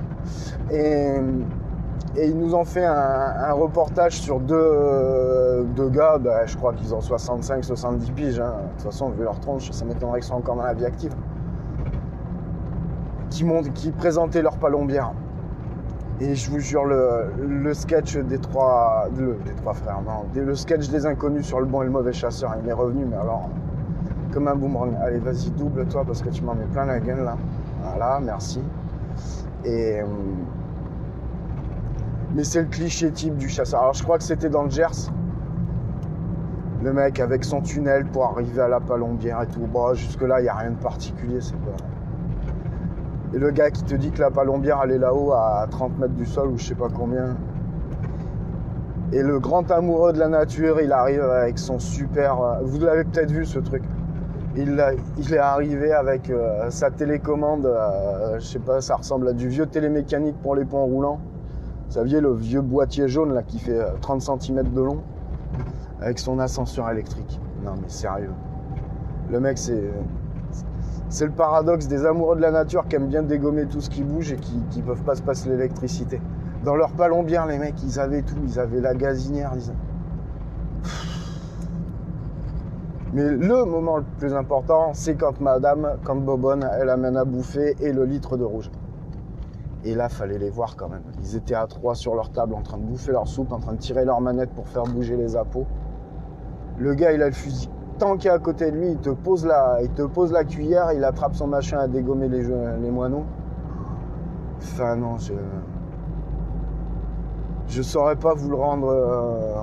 Et, 0.72 1.16
ils 2.18 2.38
nous 2.38 2.56
ont 2.56 2.64
fait 2.64 2.86
un, 2.86 3.52
reportage 3.52 4.22
sur 4.22 4.40
deux, 4.40 5.66
deux 5.76 5.90
gars, 5.90 6.18
bah, 6.18 6.46
je 6.46 6.56
crois 6.56 6.74
qu'ils 6.74 6.96
ont 6.96 7.00
65-70 7.00 8.12
piges. 8.14 8.40
Hein. 8.40 8.54
De 8.54 8.72
toute 8.72 8.92
façon, 8.92 9.10
vu 9.10 9.24
leur 9.24 9.40
tronche, 9.42 9.70
ça 9.72 9.84
m'étonnerait 9.84 10.20
qu'ils 10.20 10.28
soient 10.28 10.38
encore 10.38 10.56
dans 10.56 10.64
la 10.64 10.74
vie 10.74 10.86
active. 10.86 11.14
Qui, 13.36 13.44
qui 13.74 13.92
présentaient 13.92 14.42
leur 14.42 14.56
palombière. 14.56 15.12
Et 16.22 16.36
je 16.36 16.50
vous 16.50 16.60
jure, 16.60 16.86
le, 16.86 17.74
sketch 17.74 18.16
des 18.16 18.38
trois, 18.38 19.10
des 19.12 19.54
trois 19.56 19.74
frères, 19.74 20.02
non, 20.02 20.26
le 20.34 20.56
sketch 20.56 20.88
des 20.88 21.06
inconnus 21.06 21.46
sur 21.46 21.60
le 21.60 21.66
bon 21.66 21.82
et 21.82 21.86
le 21.86 21.92
mauvais 21.92 22.14
chasseur, 22.14 22.56
il 22.64 22.70
est 22.70 22.74
revenu, 22.74 23.04
mais 23.04 23.18
alors, 23.18 23.50
comme 24.32 24.48
un 24.48 24.56
boomerang. 24.56 24.96
Allez, 25.02 25.20
vas-y, 25.20 25.50
double-toi 25.52 26.06
parce 26.06 26.22
que 26.22 26.30
tu 26.30 26.44
m'en 26.44 26.56
mets 26.56 26.64
plein 26.72 26.86
la 26.86 27.02
gueule 27.02 27.26
là. 27.26 27.36
Voilà, 27.84 28.22
merci. 28.22 28.62
Et, 29.66 30.00
euh, 30.00 30.06
mais 32.36 32.46
c'est 32.46 32.62
le 32.62 32.68
cliché 32.68 33.12
type 33.12 33.36
du 33.36 33.50
chasseur. 33.50 33.82
Alors 33.82 33.94
je 33.96 34.04
crois 34.04 34.18
que 34.18 34.24
c'était 34.24 34.50
dans 34.50 34.64
le 34.64 34.70
Gers. 34.70 35.12
Le 36.82 36.94
mec 36.94 37.20
avec 37.20 37.44
son 37.44 37.60
tunnel 37.60 38.06
pour 38.06 38.24
arriver 38.28 38.62
à 38.62 38.70
la 38.70 38.80
palombière 38.80 39.42
et 39.42 39.48
tout. 39.48 39.68
Bon, 39.68 39.94
jusque-là, 39.94 40.40
il 40.40 40.44
n'y 40.44 40.50
a 40.50 40.56
rien 40.56 40.72
de 40.72 40.82
particulier. 40.82 41.42
C'est 41.42 41.58
pas... 41.58 41.95
Et 43.34 43.40
le 43.40 43.52
gars 43.52 43.72
qui 43.72 43.84
te 43.84 43.96
dit 43.96 44.12
que 44.12 44.22
la 44.22 44.32
palombière, 44.32 44.82
elle 44.84 45.00
là-haut 45.00 45.34
à 45.34 45.66
30 45.70 45.98
mètres 46.00 46.14
du 46.14 46.26
sol 46.26 46.50
ou 46.50 46.58
je 46.58 46.66
sais 46.66 46.76
pas 46.76 46.90
combien. 46.90 47.36
Et 49.12 49.22
le 49.22 49.40
grand 49.40 49.70
amoureux 49.72 50.14
de 50.14 50.20
la 50.20 50.28
nature, 50.28 50.80
il 50.82 50.92
arrive 50.92 51.22
avec 51.22 51.60
son 51.60 51.80
super. 51.80 52.42
Euh, 52.42 52.60
vous 52.64 52.80
l'avez 52.80 53.04
peut-être 53.04 53.32
vu 53.32 53.46
ce 53.46 53.60
truc. 53.60 53.84
Il, 54.58 54.80
est 55.34 55.38
arrivé 55.38 55.92
avec 55.92 56.30
euh, 56.30 56.70
sa 56.70 56.90
télécommande, 56.90 57.66
euh, 57.66 58.40
je 58.40 58.46
sais 58.46 58.60
pas, 58.60 58.80
ça 58.80 58.96
ressemble 58.96 59.28
à 59.28 59.34
du 59.34 59.50
vieux 59.50 59.66
télémécanique 59.66 60.38
pour 60.42 60.56
les 60.56 60.64
ponts 60.64 60.86
roulants. 60.86 61.20
Vous 61.88 61.92
saviez, 61.92 62.22
le 62.22 62.34
vieux 62.34 62.62
boîtier 62.62 63.10
jaune 63.10 63.34
là 63.34 63.44
qui 63.44 63.60
fait 63.60 63.78
30 64.00 64.22
euh, 64.22 64.38
cm 64.40 64.64
de 64.72 64.82
long, 64.82 65.00
avec 66.00 66.20
son 66.20 66.40
ascenseur 66.40 66.90
électrique. 66.90 67.40
Non 67.66 67.74
mais 67.82 67.90
sérieux. 67.90 68.32
Le 69.30 69.42
mec, 69.42 69.58
c'est. 69.58 69.92
C'est 71.10 71.26
le 71.26 71.32
paradoxe 71.32 71.88
des 71.88 72.06
amoureux 72.06 72.36
de 72.36 72.42
la 72.42 72.52
nature 72.52 72.88
qui 72.88 72.96
aiment 72.96 73.08
bien 73.08 73.24
dégommer 73.24 73.66
tout 73.68 73.82
ce 73.82 73.90
qui 73.90 74.04
bouge 74.04 74.32
et 74.32 74.38
qui 74.38 74.58
ne 74.78 74.82
peuvent 74.84 75.04
pas 75.04 75.16
se 75.16 75.22
passer 75.22 75.50
l'électricité. 75.50 76.20
Dans 76.64 76.76
leur 76.76 76.92
palombière, 76.92 77.46
les 77.46 77.60
mecs, 77.60 77.82
ils 77.84 78.00
avaient 78.00 78.24
tout. 78.24 78.36
Ils 78.44 78.60
avaient 78.60 78.82
la 78.82 78.96
gazinière, 78.96 79.52
ils 79.56 79.72
mais 83.16 83.30
le 83.32 83.64
moment 83.64 83.96
le 83.96 84.04
plus 84.18 84.34
important, 84.34 84.92
c'est 84.94 85.16
quand 85.16 85.40
madame, 85.40 86.00
quand 86.04 86.18
Bobonne, 86.18 86.70
elle 86.78 86.90
amène 86.90 87.16
à 87.16 87.24
bouffer 87.24 87.74
et 87.80 87.94
le 87.94 88.04
litre 88.04 88.36
de 88.36 88.44
rouge. 88.44 88.70
Et 89.86 89.96
là, 89.96 90.10
fallait 90.10 90.38
les 90.38 90.50
voir 90.50 90.76
quand 90.76 90.90
même. 90.90 91.04
Ils 91.22 91.38
étaient 91.38 91.56
à 91.56 91.66
trois 91.66 91.96
sur 91.96 92.14
leur 92.14 92.32
table 92.32 92.56
en 92.56 92.62
train 92.62 92.78
de 92.78 92.84
bouffer 92.84 93.14
leur 93.14 93.26
soupe, 93.26 93.54
en 93.54 93.60
train 93.60 93.72
de 93.72 93.78
tirer 93.78 94.04
leur 94.04 94.20
manette 94.20 94.50
pour 94.50 94.68
faire 94.68 94.84
bouger 94.84 95.16
les 95.16 95.38
appos. 95.38 95.66
Le 96.78 96.94
gars, 96.94 97.14
il 97.14 97.22
a 97.22 97.28
le 97.28 97.32
fusil 97.32 97.70
tant 97.98 98.18
qu'il 98.18 98.30
est 98.30 98.34
à 98.34 98.40
côté 98.40 98.72
de 98.72 98.78
lui, 98.78 98.92
il 98.92 98.98
te 98.98 99.10
pose 99.10 99.46
la, 99.46 99.80
il 99.82 99.90
te 99.90 100.04
pose 100.04 100.32
la 100.32 100.44
cuillère, 100.44 100.92
il 100.94 101.04
attrape 101.04 101.36
son 101.36 101.48
machin 101.48 101.80
à 101.80 101.88
dégommer 101.88 102.28
les, 102.28 102.44
les 102.44 102.92
moineaux. 102.92 103.26
Enfin 104.58 104.96
non, 104.96 105.18
je... 105.18 105.34
Je 107.68 107.82
saurais 107.82 108.16
pas 108.16 108.34
vous 108.34 108.50
le 108.50 108.56
rendre... 108.56 108.88
Euh, 108.90 109.62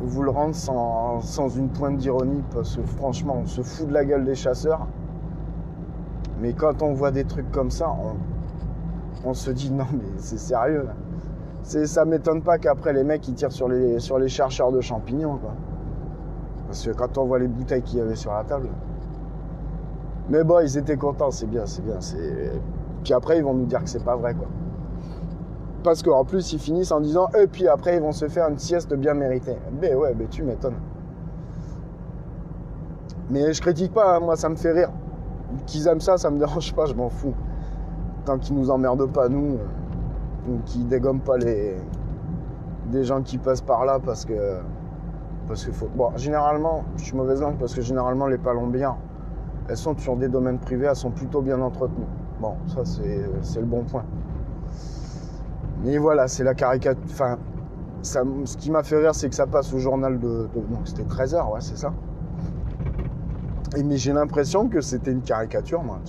vous 0.00 0.22
le 0.22 0.30
rendre 0.30 0.54
sans, 0.54 1.48
une 1.56 1.68
pointe 1.68 1.96
d'ironie, 1.96 2.42
parce 2.52 2.76
que 2.76 2.82
franchement, 2.82 3.38
on 3.42 3.46
se 3.46 3.62
fout 3.62 3.88
de 3.88 3.94
la 3.94 4.04
gueule 4.04 4.24
des 4.24 4.34
chasseurs. 4.34 4.86
Mais 6.40 6.52
quand 6.52 6.82
on 6.82 6.92
voit 6.92 7.10
des 7.10 7.24
trucs 7.24 7.50
comme 7.50 7.70
ça, 7.70 7.94
on, 9.24 9.32
se 9.32 9.50
dit 9.50 9.72
non, 9.72 9.86
mais 9.92 10.04
c'est 10.18 10.38
sérieux. 10.38 10.86
Ça 11.62 12.04
m'étonne 12.04 12.42
pas 12.42 12.58
qu'après 12.58 12.92
les 12.92 13.04
mecs 13.04 13.26
ils 13.26 13.34
tirent 13.34 13.52
sur 13.52 13.68
les, 13.68 13.98
sur 13.98 14.18
les 14.18 14.28
chercheurs 14.28 14.70
de 14.70 14.82
champignons, 14.82 15.38
quoi. 15.38 15.54
Parce 16.66 16.84
que 16.84 16.90
quand 16.92 17.18
on 17.18 17.24
voit 17.24 17.38
les 17.38 17.48
bouteilles 17.48 17.82
qu'il 17.82 17.98
y 17.98 18.02
avait 18.02 18.16
sur 18.16 18.32
la 18.32 18.44
table. 18.44 18.68
Mais 20.28 20.42
bon, 20.42 20.60
ils 20.60 20.78
étaient 20.78 20.96
contents, 20.96 21.30
c'est 21.30 21.46
bien, 21.46 21.66
c'est 21.66 21.82
bien. 21.82 21.98
Puis 23.02 23.12
après, 23.12 23.38
ils 23.38 23.44
vont 23.44 23.54
nous 23.54 23.66
dire 23.66 23.82
que 23.82 23.88
c'est 23.88 24.04
pas 24.04 24.16
vrai, 24.16 24.34
quoi. 24.34 24.46
Parce 25.82 26.02
qu'en 26.02 26.24
plus, 26.24 26.52
ils 26.54 26.58
finissent 26.58 26.92
en 26.92 27.00
disant, 27.00 27.28
et 27.38 27.46
puis 27.46 27.68
après, 27.68 27.96
ils 27.96 28.00
vont 28.02 28.12
se 28.12 28.26
faire 28.28 28.48
une 28.48 28.58
sieste 28.58 28.94
bien 28.94 29.12
méritée. 29.12 29.58
Mais 29.80 29.94
ouais, 29.94 30.14
mais 30.18 30.26
tu 30.26 30.42
m'étonnes. 30.42 30.78
Mais 33.30 33.52
je 33.52 33.60
critique 33.60 33.92
pas, 33.92 34.16
hein, 34.16 34.20
moi 34.20 34.36
ça 34.36 34.48
me 34.48 34.56
fait 34.56 34.72
rire. 34.72 34.90
Qu'ils 35.66 35.86
aiment 35.86 36.00
ça, 36.00 36.16
ça 36.16 36.30
me 36.30 36.38
dérange 36.44 36.74
pas, 36.74 36.86
je 36.86 36.94
m'en 36.94 37.10
fous. 37.10 37.34
Tant 38.24 38.38
qu'ils 38.38 38.56
nous 38.56 38.70
emmerdent 38.70 39.10
pas, 39.12 39.28
nous. 39.28 39.58
qui 40.64 40.84
dégomment 40.84 41.20
pas 41.20 41.36
les 41.36 41.76
des 42.90 43.04
gens 43.04 43.22
qui 43.22 43.38
passent 43.38 43.62
par 43.62 43.84
là 43.86 43.98
parce 43.98 44.24
que 44.26 44.58
parce 45.46 45.64
que 45.64 45.72
faut. 45.72 45.88
Bon, 45.94 46.10
généralement, 46.16 46.84
je 46.96 47.04
suis 47.04 47.16
mauvaise 47.16 47.40
langue 47.40 47.58
parce 47.58 47.74
que 47.74 47.82
généralement 47.82 48.26
les 48.26 48.38
palombières, 48.38 48.96
elles 49.68 49.76
sont 49.76 49.96
sur 49.96 50.16
des 50.16 50.28
domaines 50.28 50.58
privés, 50.58 50.86
elles 50.86 50.96
sont 50.96 51.10
plutôt 51.10 51.42
bien 51.42 51.60
entretenues. 51.60 52.06
Bon, 52.40 52.54
ça 52.66 52.84
c'est 52.84 53.60
le 53.60 53.66
bon 53.66 53.84
point. 53.84 54.04
Mais 55.82 55.98
voilà, 55.98 56.28
c'est 56.28 56.44
la 56.44 56.54
caricature. 56.54 57.02
Enfin, 57.10 57.38
ce 58.02 58.56
qui 58.56 58.70
m'a 58.70 58.82
fait 58.82 58.98
rire, 58.98 59.14
c'est 59.14 59.28
que 59.28 59.34
ça 59.34 59.46
passe 59.46 59.72
au 59.72 59.78
journal 59.78 60.18
de. 60.18 60.48
donc 60.54 60.86
c'était 60.86 61.04
13h, 61.04 61.52
ouais, 61.52 61.60
c'est 61.60 61.76
ça. 61.76 61.92
Et, 63.76 63.82
mais 63.82 63.96
j'ai 63.96 64.12
l'impression 64.12 64.68
que 64.68 64.80
c'était 64.80 65.12
une 65.12 65.22
caricature, 65.22 65.82
moi. 65.82 66.00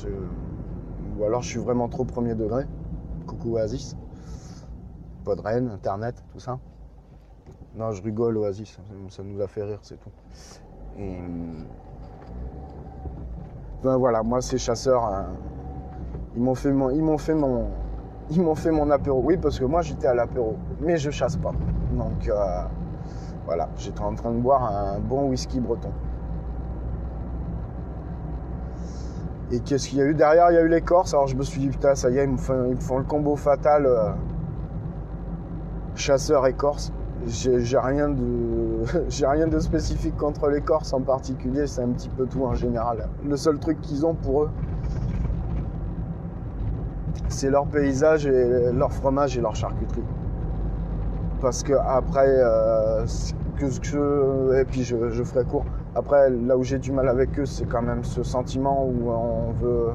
Ou 1.17 1.23
alors 1.23 1.41
je 1.41 1.49
suis 1.49 1.59
vraiment 1.59 1.87
trop 1.87 2.03
premier 2.03 2.35
degré. 2.35 2.65
Coucou 3.25 3.53
Oasis. 3.53 3.95
Podren, 5.23 5.69
Internet, 5.69 6.23
tout 6.31 6.39
ça. 6.39 6.59
Non, 7.77 7.91
je 7.91 8.01
rigole, 8.01 8.37
Oasis. 8.37 8.77
Ça, 9.09 9.23
nous 9.23 9.41
a 9.41 9.47
fait 9.47 9.63
rire, 9.63 9.79
c'est 9.81 9.99
tout. 9.99 10.09
Et. 10.97 11.17
Ben 13.83 13.97
voilà, 13.97 14.23
moi, 14.23 14.41
ces 14.41 14.57
chasseurs, 14.57 15.25
ils 16.35 16.41
m'ont 16.41 16.55
fait 16.55 16.71
mon. 16.71 16.89
Ils 16.89 17.03
m'ont 17.03 17.17
fait 17.17 17.35
mon. 17.35 17.67
Ils 18.31 18.41
m'ont 18.41 18.55
fait 18.55 18.71
mon 18.71 18.89
apéro. 18.89 19.21
Oui, 19.23 19.37
parce 19.37 19.59
que 19.59 19.65
moi, 19.65 19.81
j'étais 19.81 20.07
à 20.07 20.13
l'apéro. 20.13 20.55
Mais 20.79 20.97
je 20.97 21.11
chasse 21.11 21.35
pas. 21.35 21.51
Donc, 21.91 22.27
euh, 22.27 22.63
voilà, 23.45 23.69
j'étais 23.77 24.01
en 24.01 24.15
train 24.15 24.31
de 24.31 24.39
boire 24.39 24.63
un 24.63 24.99
bon 24.99 25.29
whisky 25.29 25.59
breton. 25.59 25.91
Et 29.51 29.59
qu'est-ce 29.59 29.89
qu'il 29.89 29.99
y 29.99 30.01
a 30.01 30.05
eu 30.05 30.15
derrière? 30.15 30.49
Il 30.49 30.55
y 30.55 30.57
a 30.57 30.61
eu 30.61 30.67
les 30.67 30.81
Corses. 30.81 31.13
Alors 31.13 31.27
je 31.27 31.35
me 31.35 31.43
suis 31.43 31.61
dit, 31.61 31.67
putain, 31.69 31.93
ça 31.93 32.09
y 32.09 32.17
est, 32.17 32.23
ils 32.23 32.31
me 32.31 32.37
font, 32.37 32.97
le 32.97 33.03
combo 33.03 33.35
fatal 33.35 33.85
euh, 33.85 34.11
chasseur 35.95 36.47
et 36.47 36.53
Corse. 36.53 36.91
J'ai 37.27 37.77
rien, 37.77 38.09
de, 38.09 38.83
rien 39.25 39.47
de 39.47 39.59
spécifique 39.59 40.15
contre 40.17 40.49
les 40.49 40.61
Corses 40.61 40.93
en 40.93 41.01
particulier, 41.01 41.65
c'est 41.65 41.81
un 41.81 41.89
petit 41.89 42.09
peu 42.09 42.25
tout 42.25 42.43
en 42.43 42.53
général. 42.53 43.09
Le 43.27 43.35
seul 43.37 43.57
truc 43.57 43.81
qu'ils 43.81 44.05
ont 44.05 44.13
pour 44.13 44.43
eux, 44.43 44.49
c'est 47.29 47.49
leur 47.49 47.65
paysage 47.65 48.27
et 48.27 48.71
leur 48.71 48.91
fromage 48.91 49.37
et 49.37 49.41
leur 49.41 49.55
charcuterie. 49.55 50.03
Parce 51.41 51.63
que 51.63 51.73
après, 51.73 52.27
euh, 52.27 53.05
que, 53.57 53.65
je, 53.81 54.59
et 54.59 54.65
puis 54.65 54.83
je, 54.83 55.09
je 55.09 55.23
ferai 55.23 55.43
court. 55.45 55.65
Après, 55.95 56.29
là 56.29 56.57
où 56.57 56.63
j'ai 56.63 56.77
du 56.77 56.91
mal 56.91 57.07
avec 57.07 57.39
eux, 57.39 57.45
c'est 57.45 57.65
quand 57.65 57.81
même 57.81 58.03
ce 58.03 58.21
sentiment 58.21 58.85
où 58.85 59.09
on 59.09 59.51
veut, 59.53 59.87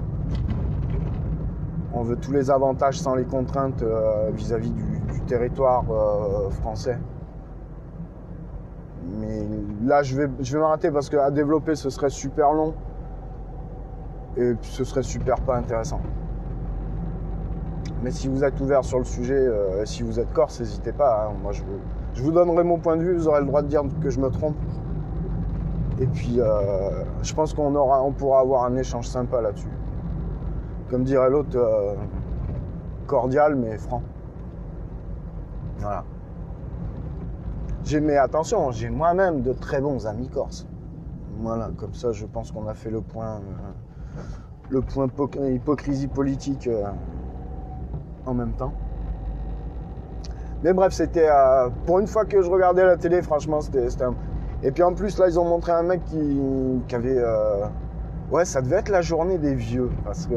on 1.93 2.03
veut 2.03 2.17
tous 2.17 2.33
les 2.33 2.50
avantages 2.50 2.99
sans 2.99 3.15
les 3.15 3.25
contraintes 3.25 3.83
euh, 3.83 4.31
vis-à-vis 4.33 4.71
du, 4.71 4.89
territoire 5.31 5.85
euh, 5.91 6.51
français. 6.51 6.99
Mais 9.19 9.47
là, 9.85 10.03
je 10.03 10.17
vais, 10.17 10.29
je 10.41 10.53
vais 10.53 10.61
m'arrêter 10.61 10.91
parce 10.91 11.09
qu'à 11.09 11.31
développer, 11.31 11.77
ce 11.77 11.89
serait 11.89 12.11
super 12.11 12.53
long 12.53 12.75
et 14.37 14.55
ce 14.63 14.83
serait 14.85 15.05
super 15.05 15.41
pas 15.41 15.57
intéressant. 15.57 16.01
Mais 18.03 18.11
si 18.11 18.29
vous 18.29 18.43
êtes 18.43 18.59
ouvert 18.61 18.85
sur 18.85 18.99
le 18.99 19.05
sujet, 19.05 19.35
euh, 19.35 19.85
si 19.85 20.03
vous 20.03 20.19
êtes 20.19 20.33
corse, 20.33 20.59
n'hésitez 20.61 20.93
pas. 20.93 21.27
Hein. 21.27 21.35
Moi, 21.43 21.53
je 21.53 21.63
vous, 21.63 21.79
je 22.15 22.23
vous 22.23 22.33
donnerai 22.33 22.65
mon 22.65 22.79
point 22.79 22.97
de 22.97 23.03
vue. 23.03 23.15
Vous 23.15 23.29
aurez 23.29 23.41
le 23.41 23.47
droit 23.47 23.63
de 23.63 23.69
dire 23.69 23.83
que 24.03 24.11
je 24.11 24.19
me 24.19 24.31
trompe. 24.31 24.57
Et 26.01 26.07
puis, 26.07 26.41
euh, 26.41 27.05
je 27.23 27.33
pense 27.35 27.55
qu'on 27.55 27.75
aura, 27.75 28.03
on 28.03 28.11
pourra 28.13 28.41
avoir 28.41 28.64
un 28.64 28.77
échange 28.77 29.07
sympa 29.07 29.40
là-dessus. 29.40 29.69
Comme 30.88 31.05
dirait 31.05 31.31
l'autre, 31.31 31.57
euh, 31.57 31.95
cordial 33.07 33.55
mais 33.55 33.77
franc. 33.77 34.03
Voilà. 35.81 36.05
Mais 38.03 38.16
attention, 38.16 38.71
j'ai 38.71 38.88
moi-même 38.88 39.43
de 39.43 39.53
très 39.53 39.81
bons 39.81 40.07
amis 40.07 40.29
corses. 40.29 40.66
Voilà, 41.40 41.71
comme 41.77 41.95
ça, 41.95 42.12
je 42.12 42.27
pense 42.27 42.53
qu'on 42.53 42.69
a 42.69 42.75
fait 42.75 42.90
le 42.90 43.01
point, 43.01 43.37
euh, 43.37 44.21
le 44.69 44.83
point 44.83 45.09
hypocrisie 45.49 46.07
politique 46.07 46.69
en 48.27 48.35
même 48.35 48.53
temps. 48.53 48.73
Mais 50.62 50.73
bref, 50.73 50.93
c'était 50.93 51.29
pour 51.87 51.99
une 51.99 52.07
fois 52.07 52.27
que 52.27 52.43
je 52.43 52.51
regardais 52.51 52.85
la 52.85 52.97
télé, 52.97 53.23
franchement, 53.23 53.61
c'était 53.62 54.03
un, 54.03 54.14
et 54.62 54.73
puis 54.73 54.83
en 54.83 54.93
plus, 54.93 55.19
là, 55.19 55.27
ils 55.29 55.38
ont 55.38 55.45
montré 55.45 55.73
un 55.73 55.83
mec 55.83 56.05
qui, 56.05 56.95
avait. 56.95 57.16
Euh, 57.16 57.66
ouais, 58.31 58.45
ça 58.45 58.61
devait 58.61 58.77
être 58.77 58.90
la 58.90 59.01
journée 59.01 59.38
des 59.38 59.55
vieux. 59.55 59.90
Parce 60.05 60.27
que. 60.27 60.35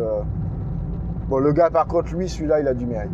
Bon, 1.33 1.39
le 1.39 1.51
gars, 1.51 1.71
par 1.71 1.87
contre, 1.87 2.13
lui, 2.13 2.29
celui-là, 2.29 2.59
il 2.59 2.67
a 2.67 2.75
du 2.75 2.85
mérite. 2.85 3.09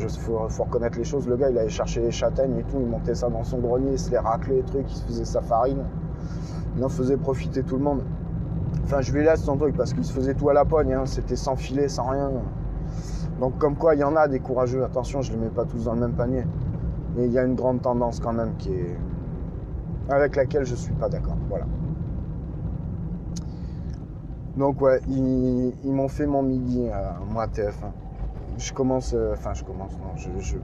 Il 0.00 0.08
faut, 0.08 0.46
reconnaître 0.62 0.96
les 0.96 1.02
choses. 1.02 1.26
Le 1.26 1.36
gars, 1.36 1.50
il 1.50 1.58
allait 1.58 1.68
chercher 1.68 2.00
les 2.00 2.12
châtaignes 2.12 2.56
et 2.56 2.62
tout. 2.62 2.76
Il 2.80 2.86
montait 2.86 3.16
ça 3.16 3.28
dans 3.30 3.42
son 3.42 3.58
grenier, 3.58 3.90
il 3.94 3.98
se 3.98 4.12
les 4.12 4.18
raclait, 4.18 4.54
les 4.54 4.62
trucs. 4.62 4.88
Il 4.88 4.96
se 4.96 5.04
faisait 5.06 5.24
sa 5.24 5.40
farine. 5.40 5.82
Il 6.76 6.84
en 6.84 6.88
faisait 6.88 7.16
profiter 7.16 7.64
tout 7.64 7.78
le 7.78 7.82
monde. 7.82 8.04
Enfin, 8.84 9.00
je 9.00 9.12
lui 9.12 9.24
laisse 9.24 9.42
son 9.42 9.56
truc 9.56 9.76
parce 9.76 9.92
qu'il 9.92 10.04
se 10.04 10.12
faisait 10.12 10.34
tout 10.34 10.50
à 10.50 10.52
la 10.52 10.64
pogne. 10.64 10.92
Hein. 10.92 11.02
C'était 11.04 11.34
sans 11.34 11.56
filet, 11.56 11.88
sans 11.88 12.10
rien. 12.10 12.30
Donc, 13.40 13.58
comme 13.58 13.74
quoi, 13.74 13.96
il 13.96 14.02
y 14.02 14.04
en 14.04 14.14
a 14.14 14.28
des 14.28 14.38
courageux. 14.38 14.84
Attention, 14.84 15.20
je 15.20 15.32
ne 15.32 15.38
les 15.38 15.46
mets 15.46 15.50
pas 15.50 15.64
tous 15.64 15.86
dans 15.86 15.94
le 15.94 16.00
même 16.00 16.14
panier. 16.14 16.44
Mais 17.16 17.26
il 17.26 17.32
y 17.32 17.40
a 17.40 17.42
une 17.42 17.56
grande 17.56 17.82
tendance 17.82 18.20
quand 18.20 18.32
même 18.32 18.54
qui 18.56 18.72
est, 18.72 18.96
avec 20.10 20.36
laquelle 20.36 20.64
je 20.64 20.76
suis 20.76 20.94
pas 20.94 21.08
d'accord. 21.08 21.34
Voilà. 21.48 21.64
Donc 24.56 24.80
ouais, 24.80 25.00
ils, 25.08 25.92
m'ont 25.92 26.08
fait 26.08 26.26
mon 26.26 26.42
midi 26.42 26.88
à 26.90 27.16
moi 27.30 27.46
TF1. 27.46 27.90
Je 28.58 28.72
commence, 28.72 29.14
euh, 29.14 29.32
enfin 29.32 29.54
je 29.54 29.64
commence, 29.64 29.92
non, 29.98 30.14
je, 30.16 30.56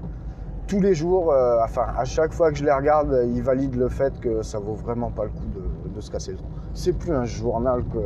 tous 0.66 0.80
les 0.80 0.94
jours, 0.94 1.32
euh, 1.32 1.58
enfin 1.64 1.86
à 1.96 2.04
chaque 2.04 2.32
fois 2.32 2.50
que 2.50 2.58
je 2.58 2.64
les 2.64 2.72
regarde, 2.72 3.26
ils 3.28 3.42
valident 3.42 3.76
le 3.76 3.88
fait 3.88 4.20
que 4.20 4.42
ça 4.42 4.58
vaut 4.58 4.74
vraiment 4.74 5.10
pas 5.10 5.24
le 5.24 5.30
coup 5.30 5.46
de, 5.94 6.00
se 6.00 6.10
casser 6.10 6.32
le. 6.32 6.38
C'est 6.74 6.92
plus 6.92 7.12
un 7.12 7.24
journal 7.24 7.82
que 7.84 7.98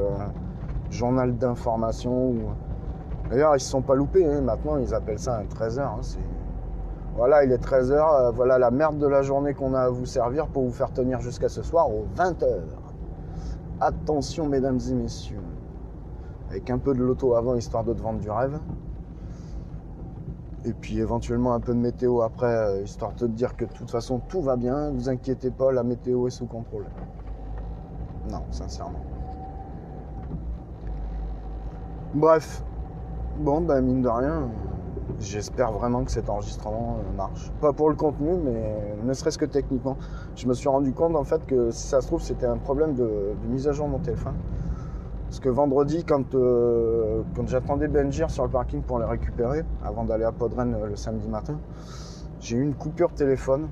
journal 0.91 1.37
d'information. 1.37 2.35
D'ailleurs, 3.29 3.57
ils 3.57 3.61
se 3.61 3.69
sont 3.69 3.83
pas 3.83 3.95
loupés. 3.95 4.25
Hein. 4.25 4.41
Maintenant, 4.41 4.79
ils 4.79 4.95
appellent 4.95 5.19
ça 5.19 5.39
un 5.39 5.45
13 5.45 5.79
h 5.81 6.19
voilà, 7.15 7.45
il 7.45 7.53
est 7.53 7.63
13h, 7.63 7.93
euh, 7.93 8.31
voilà 8.31 8.59
la 8.59 8.71
merde 8.71 8.99
de 8.99 9.07
la 9.07 9.21
journée 9.21 9.53
qu'on 9.53 9.75
a 9.75 9.81
à 9.81 9.91
vous 9.91 10.07
servir 10.07 10.47
pour 10.47 10.63
vous 10.63 10.73
faire 10.73 10.91
tenir 10.93 11.21
jusqu'à 11.21 11.51
ce 11.51 11.63
soir 11.63 11.91
aux 11.91 12.07
20h. 12.17 12.47
Attention 13.81 14.49
mesdames 14.49 14.79
et 14.89 14.95
messieurs. 14.95 15.43
Avec 16.53 16.71
un 16.71 16.79
peu 16.79 16.95
de 16.95 17.03
loto 17.03 17.35
avant 17.35 17.57
histoire 17.57 17.83
de 17.83 17.93
te 17.93 18.01
vendre 18.01 18.21
du 18.21 18.31
rêve. 18.31 18.61
Et 20.65 20.73
puis 20.75 20.99
éventuellement 21.01 21.55
un 21.55 21.61
peu 21.61 21.75
de 21.75 21.79
météo 21.79 22.21
après, 22.21 22.55
euh, 22.55 22.83
histoire 22.83 23.13
de 23.15 23.17
te 23.17 23.25
dire 23.25 23.57
que 23.57 23.65
de 23.65 23.73
toute 23.73 23.91
façon 23.91 24.21
tout 24.29 24.43
va 24.43 24.57
bien, 24.57 24.91
ne 24.91 24.95
vous 24.95 25.09
inquiétez 25.09 25.51
pas, 25.51 25.73
la 25.73 25.83
météo 25.83 26.29
est 26.29 26.31
sous 26.31 26.47
contrôle. 26.47 26.85
Non, 28.31 28.43
sincèrement. 28.51 29.01
Bref. 32.15 32.63
Bon, 33.39 33.63
ben 33.63 33.81
mine 33.81 34.03
de 34.03 34.09
rien, 34.09 34.51
J'espère 35.21 35.73
vraiment 35.73 36.05
que 36.05 36.11
cet 36.11 36.29
enregistrement 36.29 36.99
euh, 36.99 37.17
marche. 37.17 37.51
Pas 37.61 37.73
pour 37.73 37.89
le 37.91 37.95
contenu, 37.95 38.35
mais 38.45 38.97
ne 39.05 39.13
serait-ce 39.13 39.39
que 39.39 39.45
techniquement. 39.45 39.97
Je 40.35 40.47
me 40.49 40.55
suis 40.55 40.69
rendu 40.69 40.93
compte 40.93 41.15
en 41.17 41.25
fait 41.25 41.45
que 41.47 41.71
si 41.71 41.87
ça 41.87 42.01
se 42.01 42.07
trouve 42.07 42.23
c'était 42.23 42.47
un 42.47 42.57
problème 42.57 42.95
de, 42.95 43.09
mise 43.49 43.69
à 43.69 43.73
jour 43.73 43.87
de 43.87 43.93
mon 43.93 43.99
téléphone. 43.99 44.35
Parce 45.33 45.41
que 45.41 45.49
vendredi, 45.49 46.05
quand, 46.05 46.35
euh, 46.35 47.23
j'attendais 47.47 47.89
Benjir 47.89 48.31
sur 48.31 48.45
le 48.45 48.51
parking 48.51 48.83
pour 48.83 48.99
les 48.99 49.07
récupérer, 49.07 49.65
avant 49.83 50.05
d'aller 50.05 50.25
à 50.25 50.31
Podren 50.31 50.75
euh, 50.75 50.89
le 50.89 50.95
samedi 50.95 51.27
matin, 51.27 51.59
j'ai 52.39 52.59
eu 52.59 52.63
une 52.63 52.75
coupure 52.75 53.15
téléphone, 53.15 53.71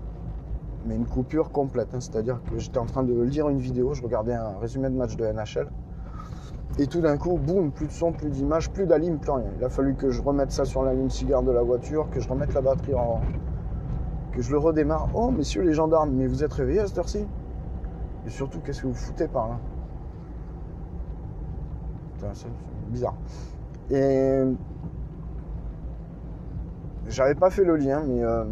mais 0.86 0.96
une 0.96 1.04
coupure 1.04 1.52
complète. 1.52 1.88
Hein. 1.92 2.00
C'est-à-dire 2.00 2.40
que 2.50 2.58
j'étais 2.58 2.78
en 2.78 2.86
train 2.86 3.02
de 3.02 3.12
lire 3.20 3.50
une 3.50 3.58
vidéo, 3.58 3.92
je 3.92 4.02
regardais 4.02 4.32
un 4.32 4.56
résumé 4.58 4.88
de 4.88 4.94
match 4.94 5.16
de 5.16 5.26
NHL. 5.26 5.68
Et 6.78 6.86
tout 6.86 7.02
d'un 7.02 7.18
coup, 7.18 7.36
boum, 7.36 7.72
plus 7.72 7.88
de 7.88 7.92
son, 7.92 8.12
plus 8.12 8.30
d'image, 8.30 8.70
plus 8.70 8.86
d'alim, 8.86 9.18
plus 9.18 9.32
rien. 9.32 9.50
Il 9.58 9.62
a 9.62 9.68
fallu 9.68 9.94
que 9.96 10.08
je 10.08 10.22
remette 10.22 10.52
ça 10.52 10.64
sur 10.64 10.82
la 10.82 10.94
ligne 10.94 11.10
cigare 11.10 11.42
de 11.42 11.52
la 11.52 11.62
voiture, 11.62 12.08
que 12.10 12.20
je 12.20 12.28
remette 12.30 12.54
la 12.54 12.62
batterie 12.62 12.94
en. 12.94 13.20
que 14.32 14.40
je 14.40 14.50
le 14.50 14.56
redémarre. 14.56 15.10
Oh, 15.12 15.30
messieurs 15.30 15.60
les 15.60 15.74
gendarmes, 15.74 16.12
mais 16.12 16.26
vous 16.26 16.42
êtes 16.42 16.54
réveillés 16.54 16.80
à 16.80 16.86
cette 16.86 16.96
heure-ci? 16.96 17.26
Et 18.26 18.30
surtout, 18.30 18.60
qu'est-ce 18.60 18.80
que 18.80 18.86
vous 18.86 18.94
foutez 18.94 19.28
par 19.28 19.48
là? 19.48 19.56
Bizarre. 22.88 23.14
Et. 23.90 24.44
J'avais 27.08 27.34
pas 27.34 27.50
fait 27.50 27.64
le 27.64 27.74
lien, 27.76 28.04
mais 28.06 28.22
euh, 28.22 28.44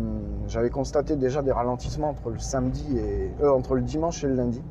j'avais 0.48 0.70
constaté 0.70 1.14
déjà 1.14 1.42
des 1.42 1.52
ralentissements 1.52 2.08
entre 2.08 2.30
le 2.30 2.38
samedi 2.38 2.98
et. 2.98 3.30
Euh, 3.40 3.52
entre 3.52 3.74
le 3.76 3.82
dimanche 3.82 4.24
et 4.24 4.26
le 4.26 4.34
lundi. 4.34 4.62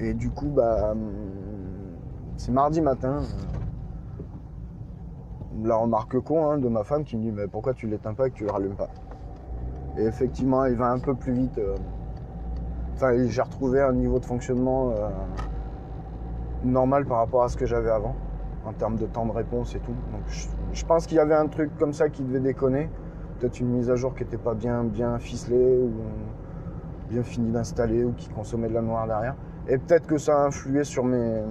Et 0.00 0.14
du 0.14 0.30
coup, 0.30 0.48
bah, 0.48 0.94
c'est 2.36 2.52
mardi 2.52 2.80
matin. 2.80 3.22
La 5.62 5.76
remarque 5.76 6.18
con 6.20 6.50
hein, 6.50 6.58
de 6.58 6.68
ma 6.68 6.84
femme 6.84 7.04
qui 7.04 7.16
me 7.16 7.22
dit 7.22 7.32
mais 7.32 7.46
pourquoi 7.46 7.74
tu 7.74 7.86
l'éteins 7.86 8.14
pas 8.14 8.28
et 8.28 8.30
que 8.30 8.36
tu 8.36 8.44
le 8.44 8.50
rallumes 8.50 8.76
pas? 8.76 8.88
Et 9.98 10.04
effectivement, 10.04 10.64
il 10.64 10.76
va 10.76 10.90
un 10.90 10.98
peu 10.98 11.14
plus 11.14 11.32
vite. 11.32 11.58
Euh, 11.58 11.76
enfin, 12.94 13.12
j'ai 13.26 13.42
retrouvé 13.42 13.82
un 13.82 13.92
niveau 13.92 14.18
de 14.18 14.24
fonctionnement 14.24 14.90
euh, 14.90 15.10
normal 16.64 17.06
par 17.06 17.18
rapport 17.18 17.42
à 17.42 17.48
ce 17.48 17.56
que 17.56 17.66
j'avais 17.66 17.90
avant, 17.90 18.14
en 18.64 18.72
termes 18.72 18.96
de 18.96 19.06
temps 19.06 19.26
de 19.26 19.32
réponse 19.32 19.74
et 19.74 19.80
tout. 19.80 19.94
Je 20.72 20.84
pense 20.84 21.06
qu'il 21.06 21.16
y 21.16 21.20
avait 21.20 21.34
un 21.34 21.46
truc 21.46 21.70
comme 21.78 21.92
ça 21.92 22.08
qui 22.08 22.22
devait 22.22 22.40
déconner. 22.40 22.88
Peut-être 23.38 23.60
une 23.60 23.68
mise 23.68 23.90
à 23.90 23.96
jour 23.96 24.14
qui 24.14 24.24
n'était 24.24 24.36
pas 24.36 24.54
bien, 24.54 24.84
ficelée 25.18 25.78
ou 25.78 25.90
bien 27.08 27.22
finie 27.22 27.50
d'installer 27.50 28.04
ou 28.04 28.12
qui 28.12 28.28
consommait 28.28 28.68
de 28.68 28.74
la 28.74 28.82
noire 28.82 29.06
derrière. 29.06 29.34
Et 29.68 29.78
peut-être 29.78 30.06
que 30.06 30.18
ça 30.18 30.42
a 30.42 30.46
influé 30.46 30.84
sur 30.84 31.04
mes, 31.04 31.42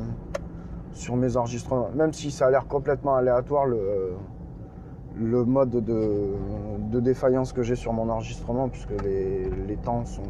enregistrements. 1.36 1.90
Même 1.96 2.14
si 2.14 2.32
ça 2.32 2.48
a 2.48 2.52
l'air 2.52 2.68
complètement 2.68 3.16
aléatoire, 3.16 3.66
le, 3.66 5.46
mode 5.46 5.84
de, 5.84 7.00
défaillance 7.00 7.54
que 7.54 7.64
j'ai 7.64 7.76
sur 7.76 7.92
mon 7.94 8.10
enregistrement, 8.10 8.70
puisque 8.70 9.02
les, 9.04 9.50
les 9.68 9.78
temps 9.78 10.06
sont, 10.06 10.22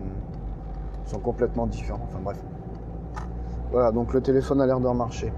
sont 1.06 1.20
complètement 1.20 1.68
différents. 1.68 2.08
Enfin 2.08 2.20
bref. 2.24 2.38
Voilà, 3.72 3.92
donc 3.92 4.14
le 4.14 4.22
téléphone 4.22 4.62
a 4.62 4.66
l'air 4.66 4.80
de 4.80 4.88
remarcher. 4.88 5.32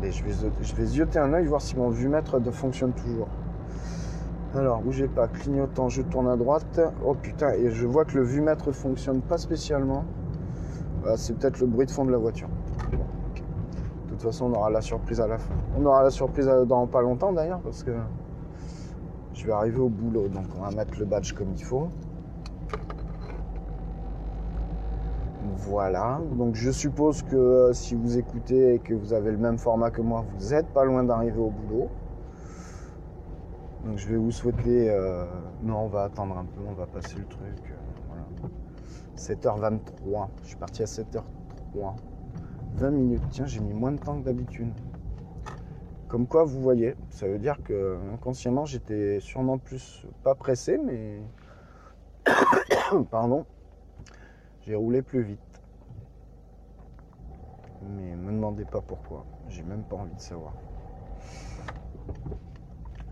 Mais 0.00 0.10
je 0.10 0.24
vais, 0.24 0.32
je 0.60 0.74
vais 0.74 0.86
zioter 0.86 1.18
un 1.18 1.32
œil, 1.34 1.46
voir 1.46 1.60
si 1.60 1.76
mon 1.76 1.90
vue-mètre 1.90 2.40
fonctionne 2.50 2.92
toujours. 2.92 3.28
Alors, 4.54 4.80
bougez 4.80 5.06
pas, 5.06 5.28
clignotant, 5.28 5.88
je 5.88 6.02
tourne 6.02 6.28
à 6.28 6.36
droite. 6.36 6.80
Oh 7.04 7.14
putain, 7.14 7.52
et 7.52 7.70
je 7.70 7.86
vois 7.86 8.04
que 8.04 8.16
le 8.16 8.24
vue-mètre 8.24 8.72
fonctionne 8.72 9.20
pas 9.20 9.38
spécialement. 9.38 10.04
C'est 11.16 11.36
peut-être 11.36 11.60
le 11.60 11.66
bruit 11.66 11.86
de 11.86 11.90
fond 11.90 12.04
de 12.04 12.10
la 12.10 12.18
voiture. 12.18 12.48
Bon. 12.92 12.98
De 12.98 14.10
toute 14.10 14.22
façon, 14.22 14.46
on 14.46 14.54
aura 14.54 14.70
la 14.70 14.80
surprise 14.80 15.20
à 15.20 15.26
la 15.26 15.38
fin. 15.38 15.54
On 15.78 15.84
aura 15.84 16.02
la 16.02 16.10
surprise 16.10 16.46
dans 16.66 16.86
pas 16.86 17.02
longtemps 17.02 17.32
d'ailleurs, 17.32 17.60
parce 17.60 17.82
que 17.82 17.92
je 19.34 19.46
vais 19.46 19.52
arriver 19.52 19.78
au 19.78 19.88
boulot. 19.88 20.28
Donc, 20.28 20.44
on 20.58 20.62
va 20.62 20.70
mettre 20.70 20.98
le 20.98 21.06
badge 21.06 21.32
comme 21.32 21.52
il 21.56 21.64
faut. 21.64 21.88
Voilà, 25.54 26.20
donc 26.32 26.54
je 26.54 26.70
suppose 26.70 27.22
que 27.22 27.36
euh, 27.36 27.72
si 27.72 27.94
vous 27.94 28.16
écoutez 28.16 28.74
et 28.74 28.78
que 28.78 28.94
vous 28.94 29.12
avez 29.12 29.30
le 29.30 29.36
même 29.36 29.58
format 29.58 29.90
que 29.90 30.00
moi, 30.00 30.24
vous 30.38 30.50
n'êtes 30.50 30.68
pas 30.68 30.84
loin 30.84 31.04
d'arriver 31.04 31.38
au 31.38 31.50
boulot. 31.50 31.88
Donc 33.84 33.98
je 33.98 34.08
vais 34.08 34.16
vous 34.16 34.30
souhaiter... 34.30 34.90
euh, 34.90 35.24
Non, 35.62 35.80
on 35.84 35.88
va 35.88 36.04
attendre 36.04 36.38
un 36.38 36.44
peu, 36.44 36.60
on 36.68 36.72
va 36.72 36.86
passer 36.86 37.16
le 37.18 37.26
truc. 37.26 37.42
euh, 37.70 37.74
voilà. 38.08 38.24
7h23, 39.16 40.28
je 40.42 40.48
suis 40.48 40.56
parti 40.56 40.82
à 40.82 40.86
7h03. 40.86 41.94
20 42.76 42.90
minutes, 42.90 43.22
tiens, 43.30 43.46
j'ai 43.46 43.60
mis 43.60 43.74
moins 43.74 43.92
de 43.92 43.98
temps 44.00 44.18
que 44.18 44.24
d'habitude. 44.24 44.72
Comme 46.08 46.26
quoi, 46.26 46.44
vous 46.44 46.60
voyez, 46.60 46.94
ça 47.10 47.26
veut 47.26 47.38
dire 47.38 47.58
que 47.62 47.98
inconsciemment, 48.14 48.64
j'étais 48.64 49.20
sûrement 49.20 49.58
plus, 49.58 50.06
pas 50.22 50.34
pressé, 50.34 50.78
mais... 50.78 51.20
Pardon. 53.10 53.44
J'ai 54.64 54.76
roulé 54.76 55.02
plus 55.02 55.22
vite. 55.22 55.40
Mais 57.82 58.14
me 58.14 58.30
demandez 58.30 58.64
pas 58.64 58.80
pourquoi. 58.80 59.24
J'ai 59.48 59.64
même 59.64 59.82
pas 59.82 59.96
envie 59.96 60.14
de 60.14 60.20
savoir. 60.20 60.52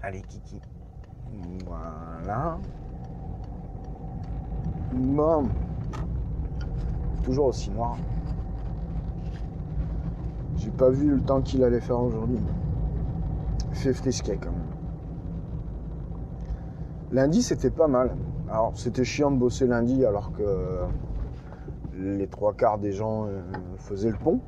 Allez, 0.02 0.22
Kiki. 0.22 0.60
Voilà. 1.66 2.56
Bon. 4.92 5.48
Toujours 7.24 7.46
aussi 7.46 7.70
noir. 7.72 7.96
J'ai 10.56 10.70
pas 10.70 10.90
vu 10.90 11.10
le 11.10 11.20
temps 11.20 11.42
qu'il 11.42 11.64
allait 11.64 11.80
faire 11.80 12.00
aujourd'hui. 12.00 12.38
Fait 13.72 13.92
frisquet 13.92 14.38
quand 14.40 14.52
même. 14.52 14.60
Lundi, 17.10 17.42
c'était 17.42 17.70
pas 17.70 17.88
mal. 17.88 18.16
Alors, 18.48 18.72
c'était 18.76 19.04
chiant 19.04 19.32
de 19.32 19.36
bosser 19.36 19.66
lundi 19.66 20.04
alors 20.04 20.32
que 20.32 20.84
les 22.00 22.26
trois 22.26 22.54
quarts 22.54 22.78
des 22.78 22.92
gens 22.92 23.26
euh, 23.26 23.40
faisaient 23.76 24.10
le 24.10 24.16
pont. 24.16 24.40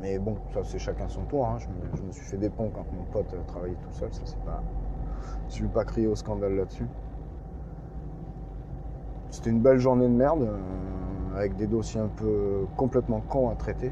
Mais 0.00 0.18
bon, 0.18 0.36
ça 0.52 0.60
c'est 0.64 0.78
chacun 0.78 1.08
son 1.08 1.22
tour. 1.24 1.46
hein. 1.46 1.58
Je, 1.58 2.02
me, 2.02 2.12
suis 2.12 2.24
fait 2.24 2.36
des 2.36 2.50
ponts 2.50 2.70
quand 2.74 2.84
mon 2.92 3.04
pote 3.04 3.32
euh, 3.34 3.42
travaillait 3.46 3.76
tout 3.76 3.92
seul. 3.92 4.12
Ça 4.12 4.22
c'est 4.24 4.42
pas. 4.44 4.62
Je 5.48 5.62
ne 5.62 5.66
vais 5.66 5.72
pas 5.72 5.84
crier 5.84 6.06
au 6.06 6.14
scandale 6.14 6.56
là-dessus. 6.56 6.86
C'était 9.30 9.50
une 9.50 9.60
belle 9.60 9.78
journée 9.78 10.06
de 10.08 10.12
merde 10.12 10.42
euh, 10.42 11.36
avec 11.36 11.56
des 11.56 11.66
dossiers 11.66 12.00
un 12.00 12.08
peu 12.08 12.66
complètement 12.76 13.20
cons 13.20 13.50
à 13.50 13.54
traiter. 13.54 13.90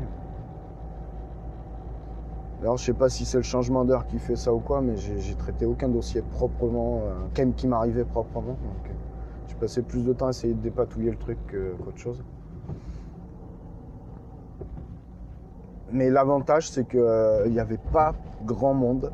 Alors 2.62 2.76
je 2.76 2.84
sais 2.84 2.92
pas 2.92 3.08
si 3.08 3.24
c'est 3.24 3.38
le 3.38 3.42
changement 3.42 3.84
d'heure 3.84 4.06
qui 4.06 4.20
fait 4.20 4.36
ça 4.36 4.54
ou 4.54 4.60
quoi, 4.60 4.80
mais 4.80 4.96
j'ai 4.96 5.34
traité 5.34 5.66
aucun 5.66 5.88
dossier 5.88 6.22
proprement, 6.22 7.02
euh, 7.36 7.50
qui 7.56 7.66
m'arrivait 7.66 8.04
proprement. 8.04 8.56
J'ai 9.48 9.56
passé 9.56 9.82
plus 9.82 10.04
de 10.04 10.12
temps 10.12 10.28
à 10.28 10.30
essayer 10.30 10.54
de 10.54 10.60
dépatouiller 10.60 11.10
le 11.10 11.16
truc 11.16 11.38
qu'autre 11.50 11.98
chose. 11.98 12.22
Mais 15.92 16.08
l'avantage, 16.08 16.70
c'est 16.70 16.88
qu'il 16.88 17.50
n'y 17.50 17.60
avait 17.60 17.78
pas 17.92 18.14
grand 18.44 18.74
monde. 18.74 19.12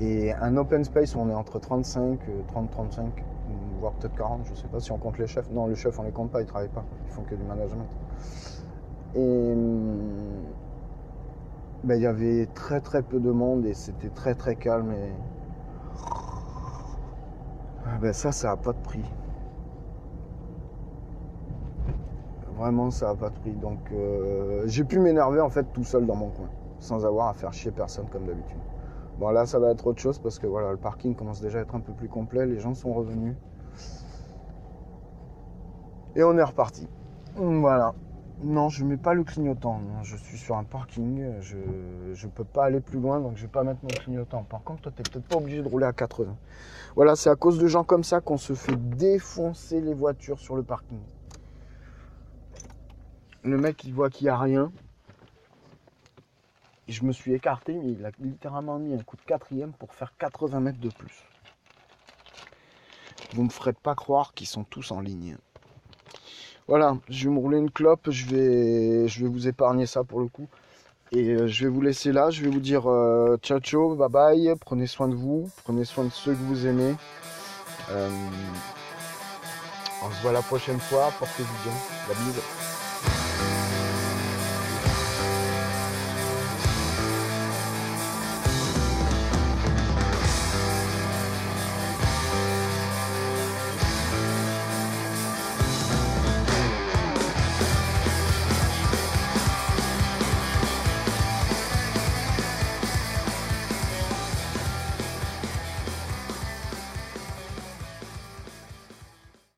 Et 0.00 0.32
un 0.32 0.56
open 0.56 0.82
space 0.84 1.14
où 1.14 1.20
on 1.20 1.28
est 1.30 1.34
entre 1.34 1.60
35, 1.60 2.18
euh, 2.28 2.42
30, 2.48 2.70
35, 2.70 3.24
voire 3.78 3.92
peut-être 3.92 4.16
40, 4.16 4.40
je 4.46 4.54
sais 4.54 4.66
pas 4.66 4.80
si 4.80 4.90
on 4.90 4.98
compte 4.98 5.18
les 5.18 5.26
chefs. 5.26 5.48
Non, 5.50 5.66
les 5.66 5.76
chefs, 5.76 5.98
on 5.98 6.02
les 6.02 6.10
compte 6.10 6.30
pas, 6.30 6.40
ils 6.40 6.46
travaillent 6.46 6.68
pas. 6.68 6.84
Ils 7.06 7.12
font 7.12 7.22
que 7.22 7.34
du 7.34 7.44
management. 7.44 7.86
Et 9.14 9.52
hum, 9.52 10.42
ben, 11.84 11.96
il 11.96 12.02
y 12.02 12.06
avait 12.06 12.46
très 12.54 12.80
très 12.80 13.02
peu 13.02 13.20
de 13.20 13.30
monde 13.30 13.66
et 13.66 13.74
c'était 13.74 14.08
très 14.08 14.34
très 14.34 14.56
calme. 14.56 14.92
Et 14.92 15.12
Ah 17.86 17.98
ben, 18.00 18.12
ça, 18.12 18.32
ça 18.32 18.52
a 18.52 18.56
pas 18.56 18.72
de 18.72 18.78
prix. 18.78 19.04
Vraiment, 22.62 22.92
ça 22.92 23.10
a 23.10 23.16
pas 23.16 23.28
de. 23.28 23.50
Donc, 23.60 23.80
euh, 23.90 24.62
j'ai 24.66 24.84
pu 24.84 25.00
m'énerver 25.00 25.40
en 25.40 25.50
fait 25.50 25.66
tout 25.72 25.82
seul 25.82 26.06
dans 26.06 26.14
mon 26.14 26.28
coin, 26.28 26.48
sans 26.78 27.04
avoir 27.04 27.26
à 27.26 27.32
faire 27.32 27.52
chier 27.52 27.72
personne 27.72 28.06
comme 28.06 28.24
d'habitude. 28.24 28.60
Bon, 29.18 29.30
là, 29.30 29.46
ça 29.46 29.58
va 29.58 29.72
être 29.72 29.84
autre 29.84 30.00
chose 30.00 30.20
parce 30.20 30.38
que 30.38 30.46
voilà, 30.46 30.70
le 30.70 30.76
parking 30.76 31.16
commence 31.16 31.40
déjà 31.40 31.58
à 31.58 31.62
être 31.62 31.74
un 31.74 31.80
peu 31.80 31.92
plus 31.92 32.06
complet, 32.06 32.46
les 32.46 32.60
gens 32.60 32.74
sont 32.74 32.92
revenus. 32.92 33.34
Et 36.14 36.22
on 36.22 36.38
est 36.38 36.42
reparti. 36.44 36.86
Voilà. 37.34 37.94
Non, 38.44 38.68
je 38.68 38.84
mets 38.84 38.96
pas 38.96 39.14
le 39.14 39.24
clignotant. 39.24 39.80
Je 40.04 40.16
suis 40.16 40.38
sur 40.38 40.56
un 40.56 40.62
parking. 40.62 41.32
Je 41.40 41.56
ne 41.56 42.30
peux 42.30 42.44
pas 42.44 42.66
aller 42.66 42.78
plus 42.78 43.00
loin, 43.00 43.18
donc 43.18 43.32
je 43.38 43.42
vais 43.42 43.48
pas 43.48 43.64
mettre 43.64 43.80
mon 43.82 43.88
clignotant. 43.88 44.44
Par 44.44 44.62
contre, 44.62 44.82
toi, 44.82 44.92
tu 44.94 45.02
peut-être 45.02 45.26
pas 45.26 45.38
obligé 45.38 45.62
de 45.62 45.68
rouler 45.68 45.86
à 45.86 45.92
80. 45.92 46.36
Voilà, 46.94 47.16
c'est 47.16 47.30
à 47.30 47.34
cause 47.34 47.58
de 47.58 47.66
gens 47.66 47.82
comme 47.82 48.04
ça 48.04 48.20
qu'on 48.20 48.38
se 48.38 48.52
fait 48.52 48.76
défoncer 48.76 49.80
les 49.80 49.94
voitures 49.94 50.38
sur 50.38 50.54
le 50.54 50.62
parking. 50.62 51.00
Le 53.44 53.58
mec, 53.58 53.82
il 53.84 53.92
voit 53.92 54.08
qu'il 54.08 54.26
n'y 54.26 54.30
a 54.30 54.38
rien. 54.38 54.70
Je 56.88 57.04
me 57.04 57.12
suis 57.12 57.32
écarté, 57.32 57.74
mais 57.74 57.92
il 57.92 58.04
a 58.04 58.10
littéralement 58.20 58.78
mis 58.78 58.94
un 58.94 59.02
coup 59.02 59.16
de 59.16 59.22
quatrième 59.22 59.72
pour 59.72 59.94
faire 59.94 60.12
80 60.18 60.60
mètres 60.60 60.80
de 60.80 60.90
plus. 60.90 61.24
Vous 63.34 63.44
me 63.44 63.48
ferez 63.48 63.72
pas 63.72 63.94
croire 63.94 64.34
qu'ils 64.34 64.46
sont 64.46 64.64
tous 64.64 64.90
en 64.90 65.00
ligne. 65.00 65.36
Voilà, 66.68 66.96
je 67.08 67.28
vais 67.28 67.34
me 67.34 67.40
rouler 67.40 67.58
une 67.58 67.70
clope, 67.70 68.10
je 68.10 68.26
vais, 68.26 69.26
vous 69.26 69.48
épargner 69.48 69.86
ça 69.86 70.04
pour 70.04 70.20
le 70.20 70.28
coup. 70.28 70.48
Et 71.10 71.30
euh, 71.30 71.46
je 71.46 71.64
vais 71.64 71.70
vous 71.70 71.82
laisser 71.82 72.12
là, 72.12 72.30
je 72.30 72.42
vais 72.42 72.50
vous 72.50 72.60
dire 72.60 72.90
euh, 72.90 73.36
ciao 73.42 73.58
ciao, 73.58 73.96
bye 73.96 74.08
bye, 74.08 74.54
prenez 74.60 74.86
soin 74.86 75.08
de 75.08 75.14
vous, 75.14 75.50
prenez 75.64 75.84
soin 75.84 76.04
de 76.04 76.10
ceux 76.10 76.32
que 76.32 76.38
vous 76.38 76.66
aimez. 76.66 76.94
Euh, 77.90 78.08
on 80.02 80.10
se 80.10 80.22
voit 80.22 80.32
la 80.32 80.42
prochaine 80.42 80.80
fois, 80.80 81.12
portez-vous 81.18 81.62
bien, 81.64 81.74
la. 82.08 82.42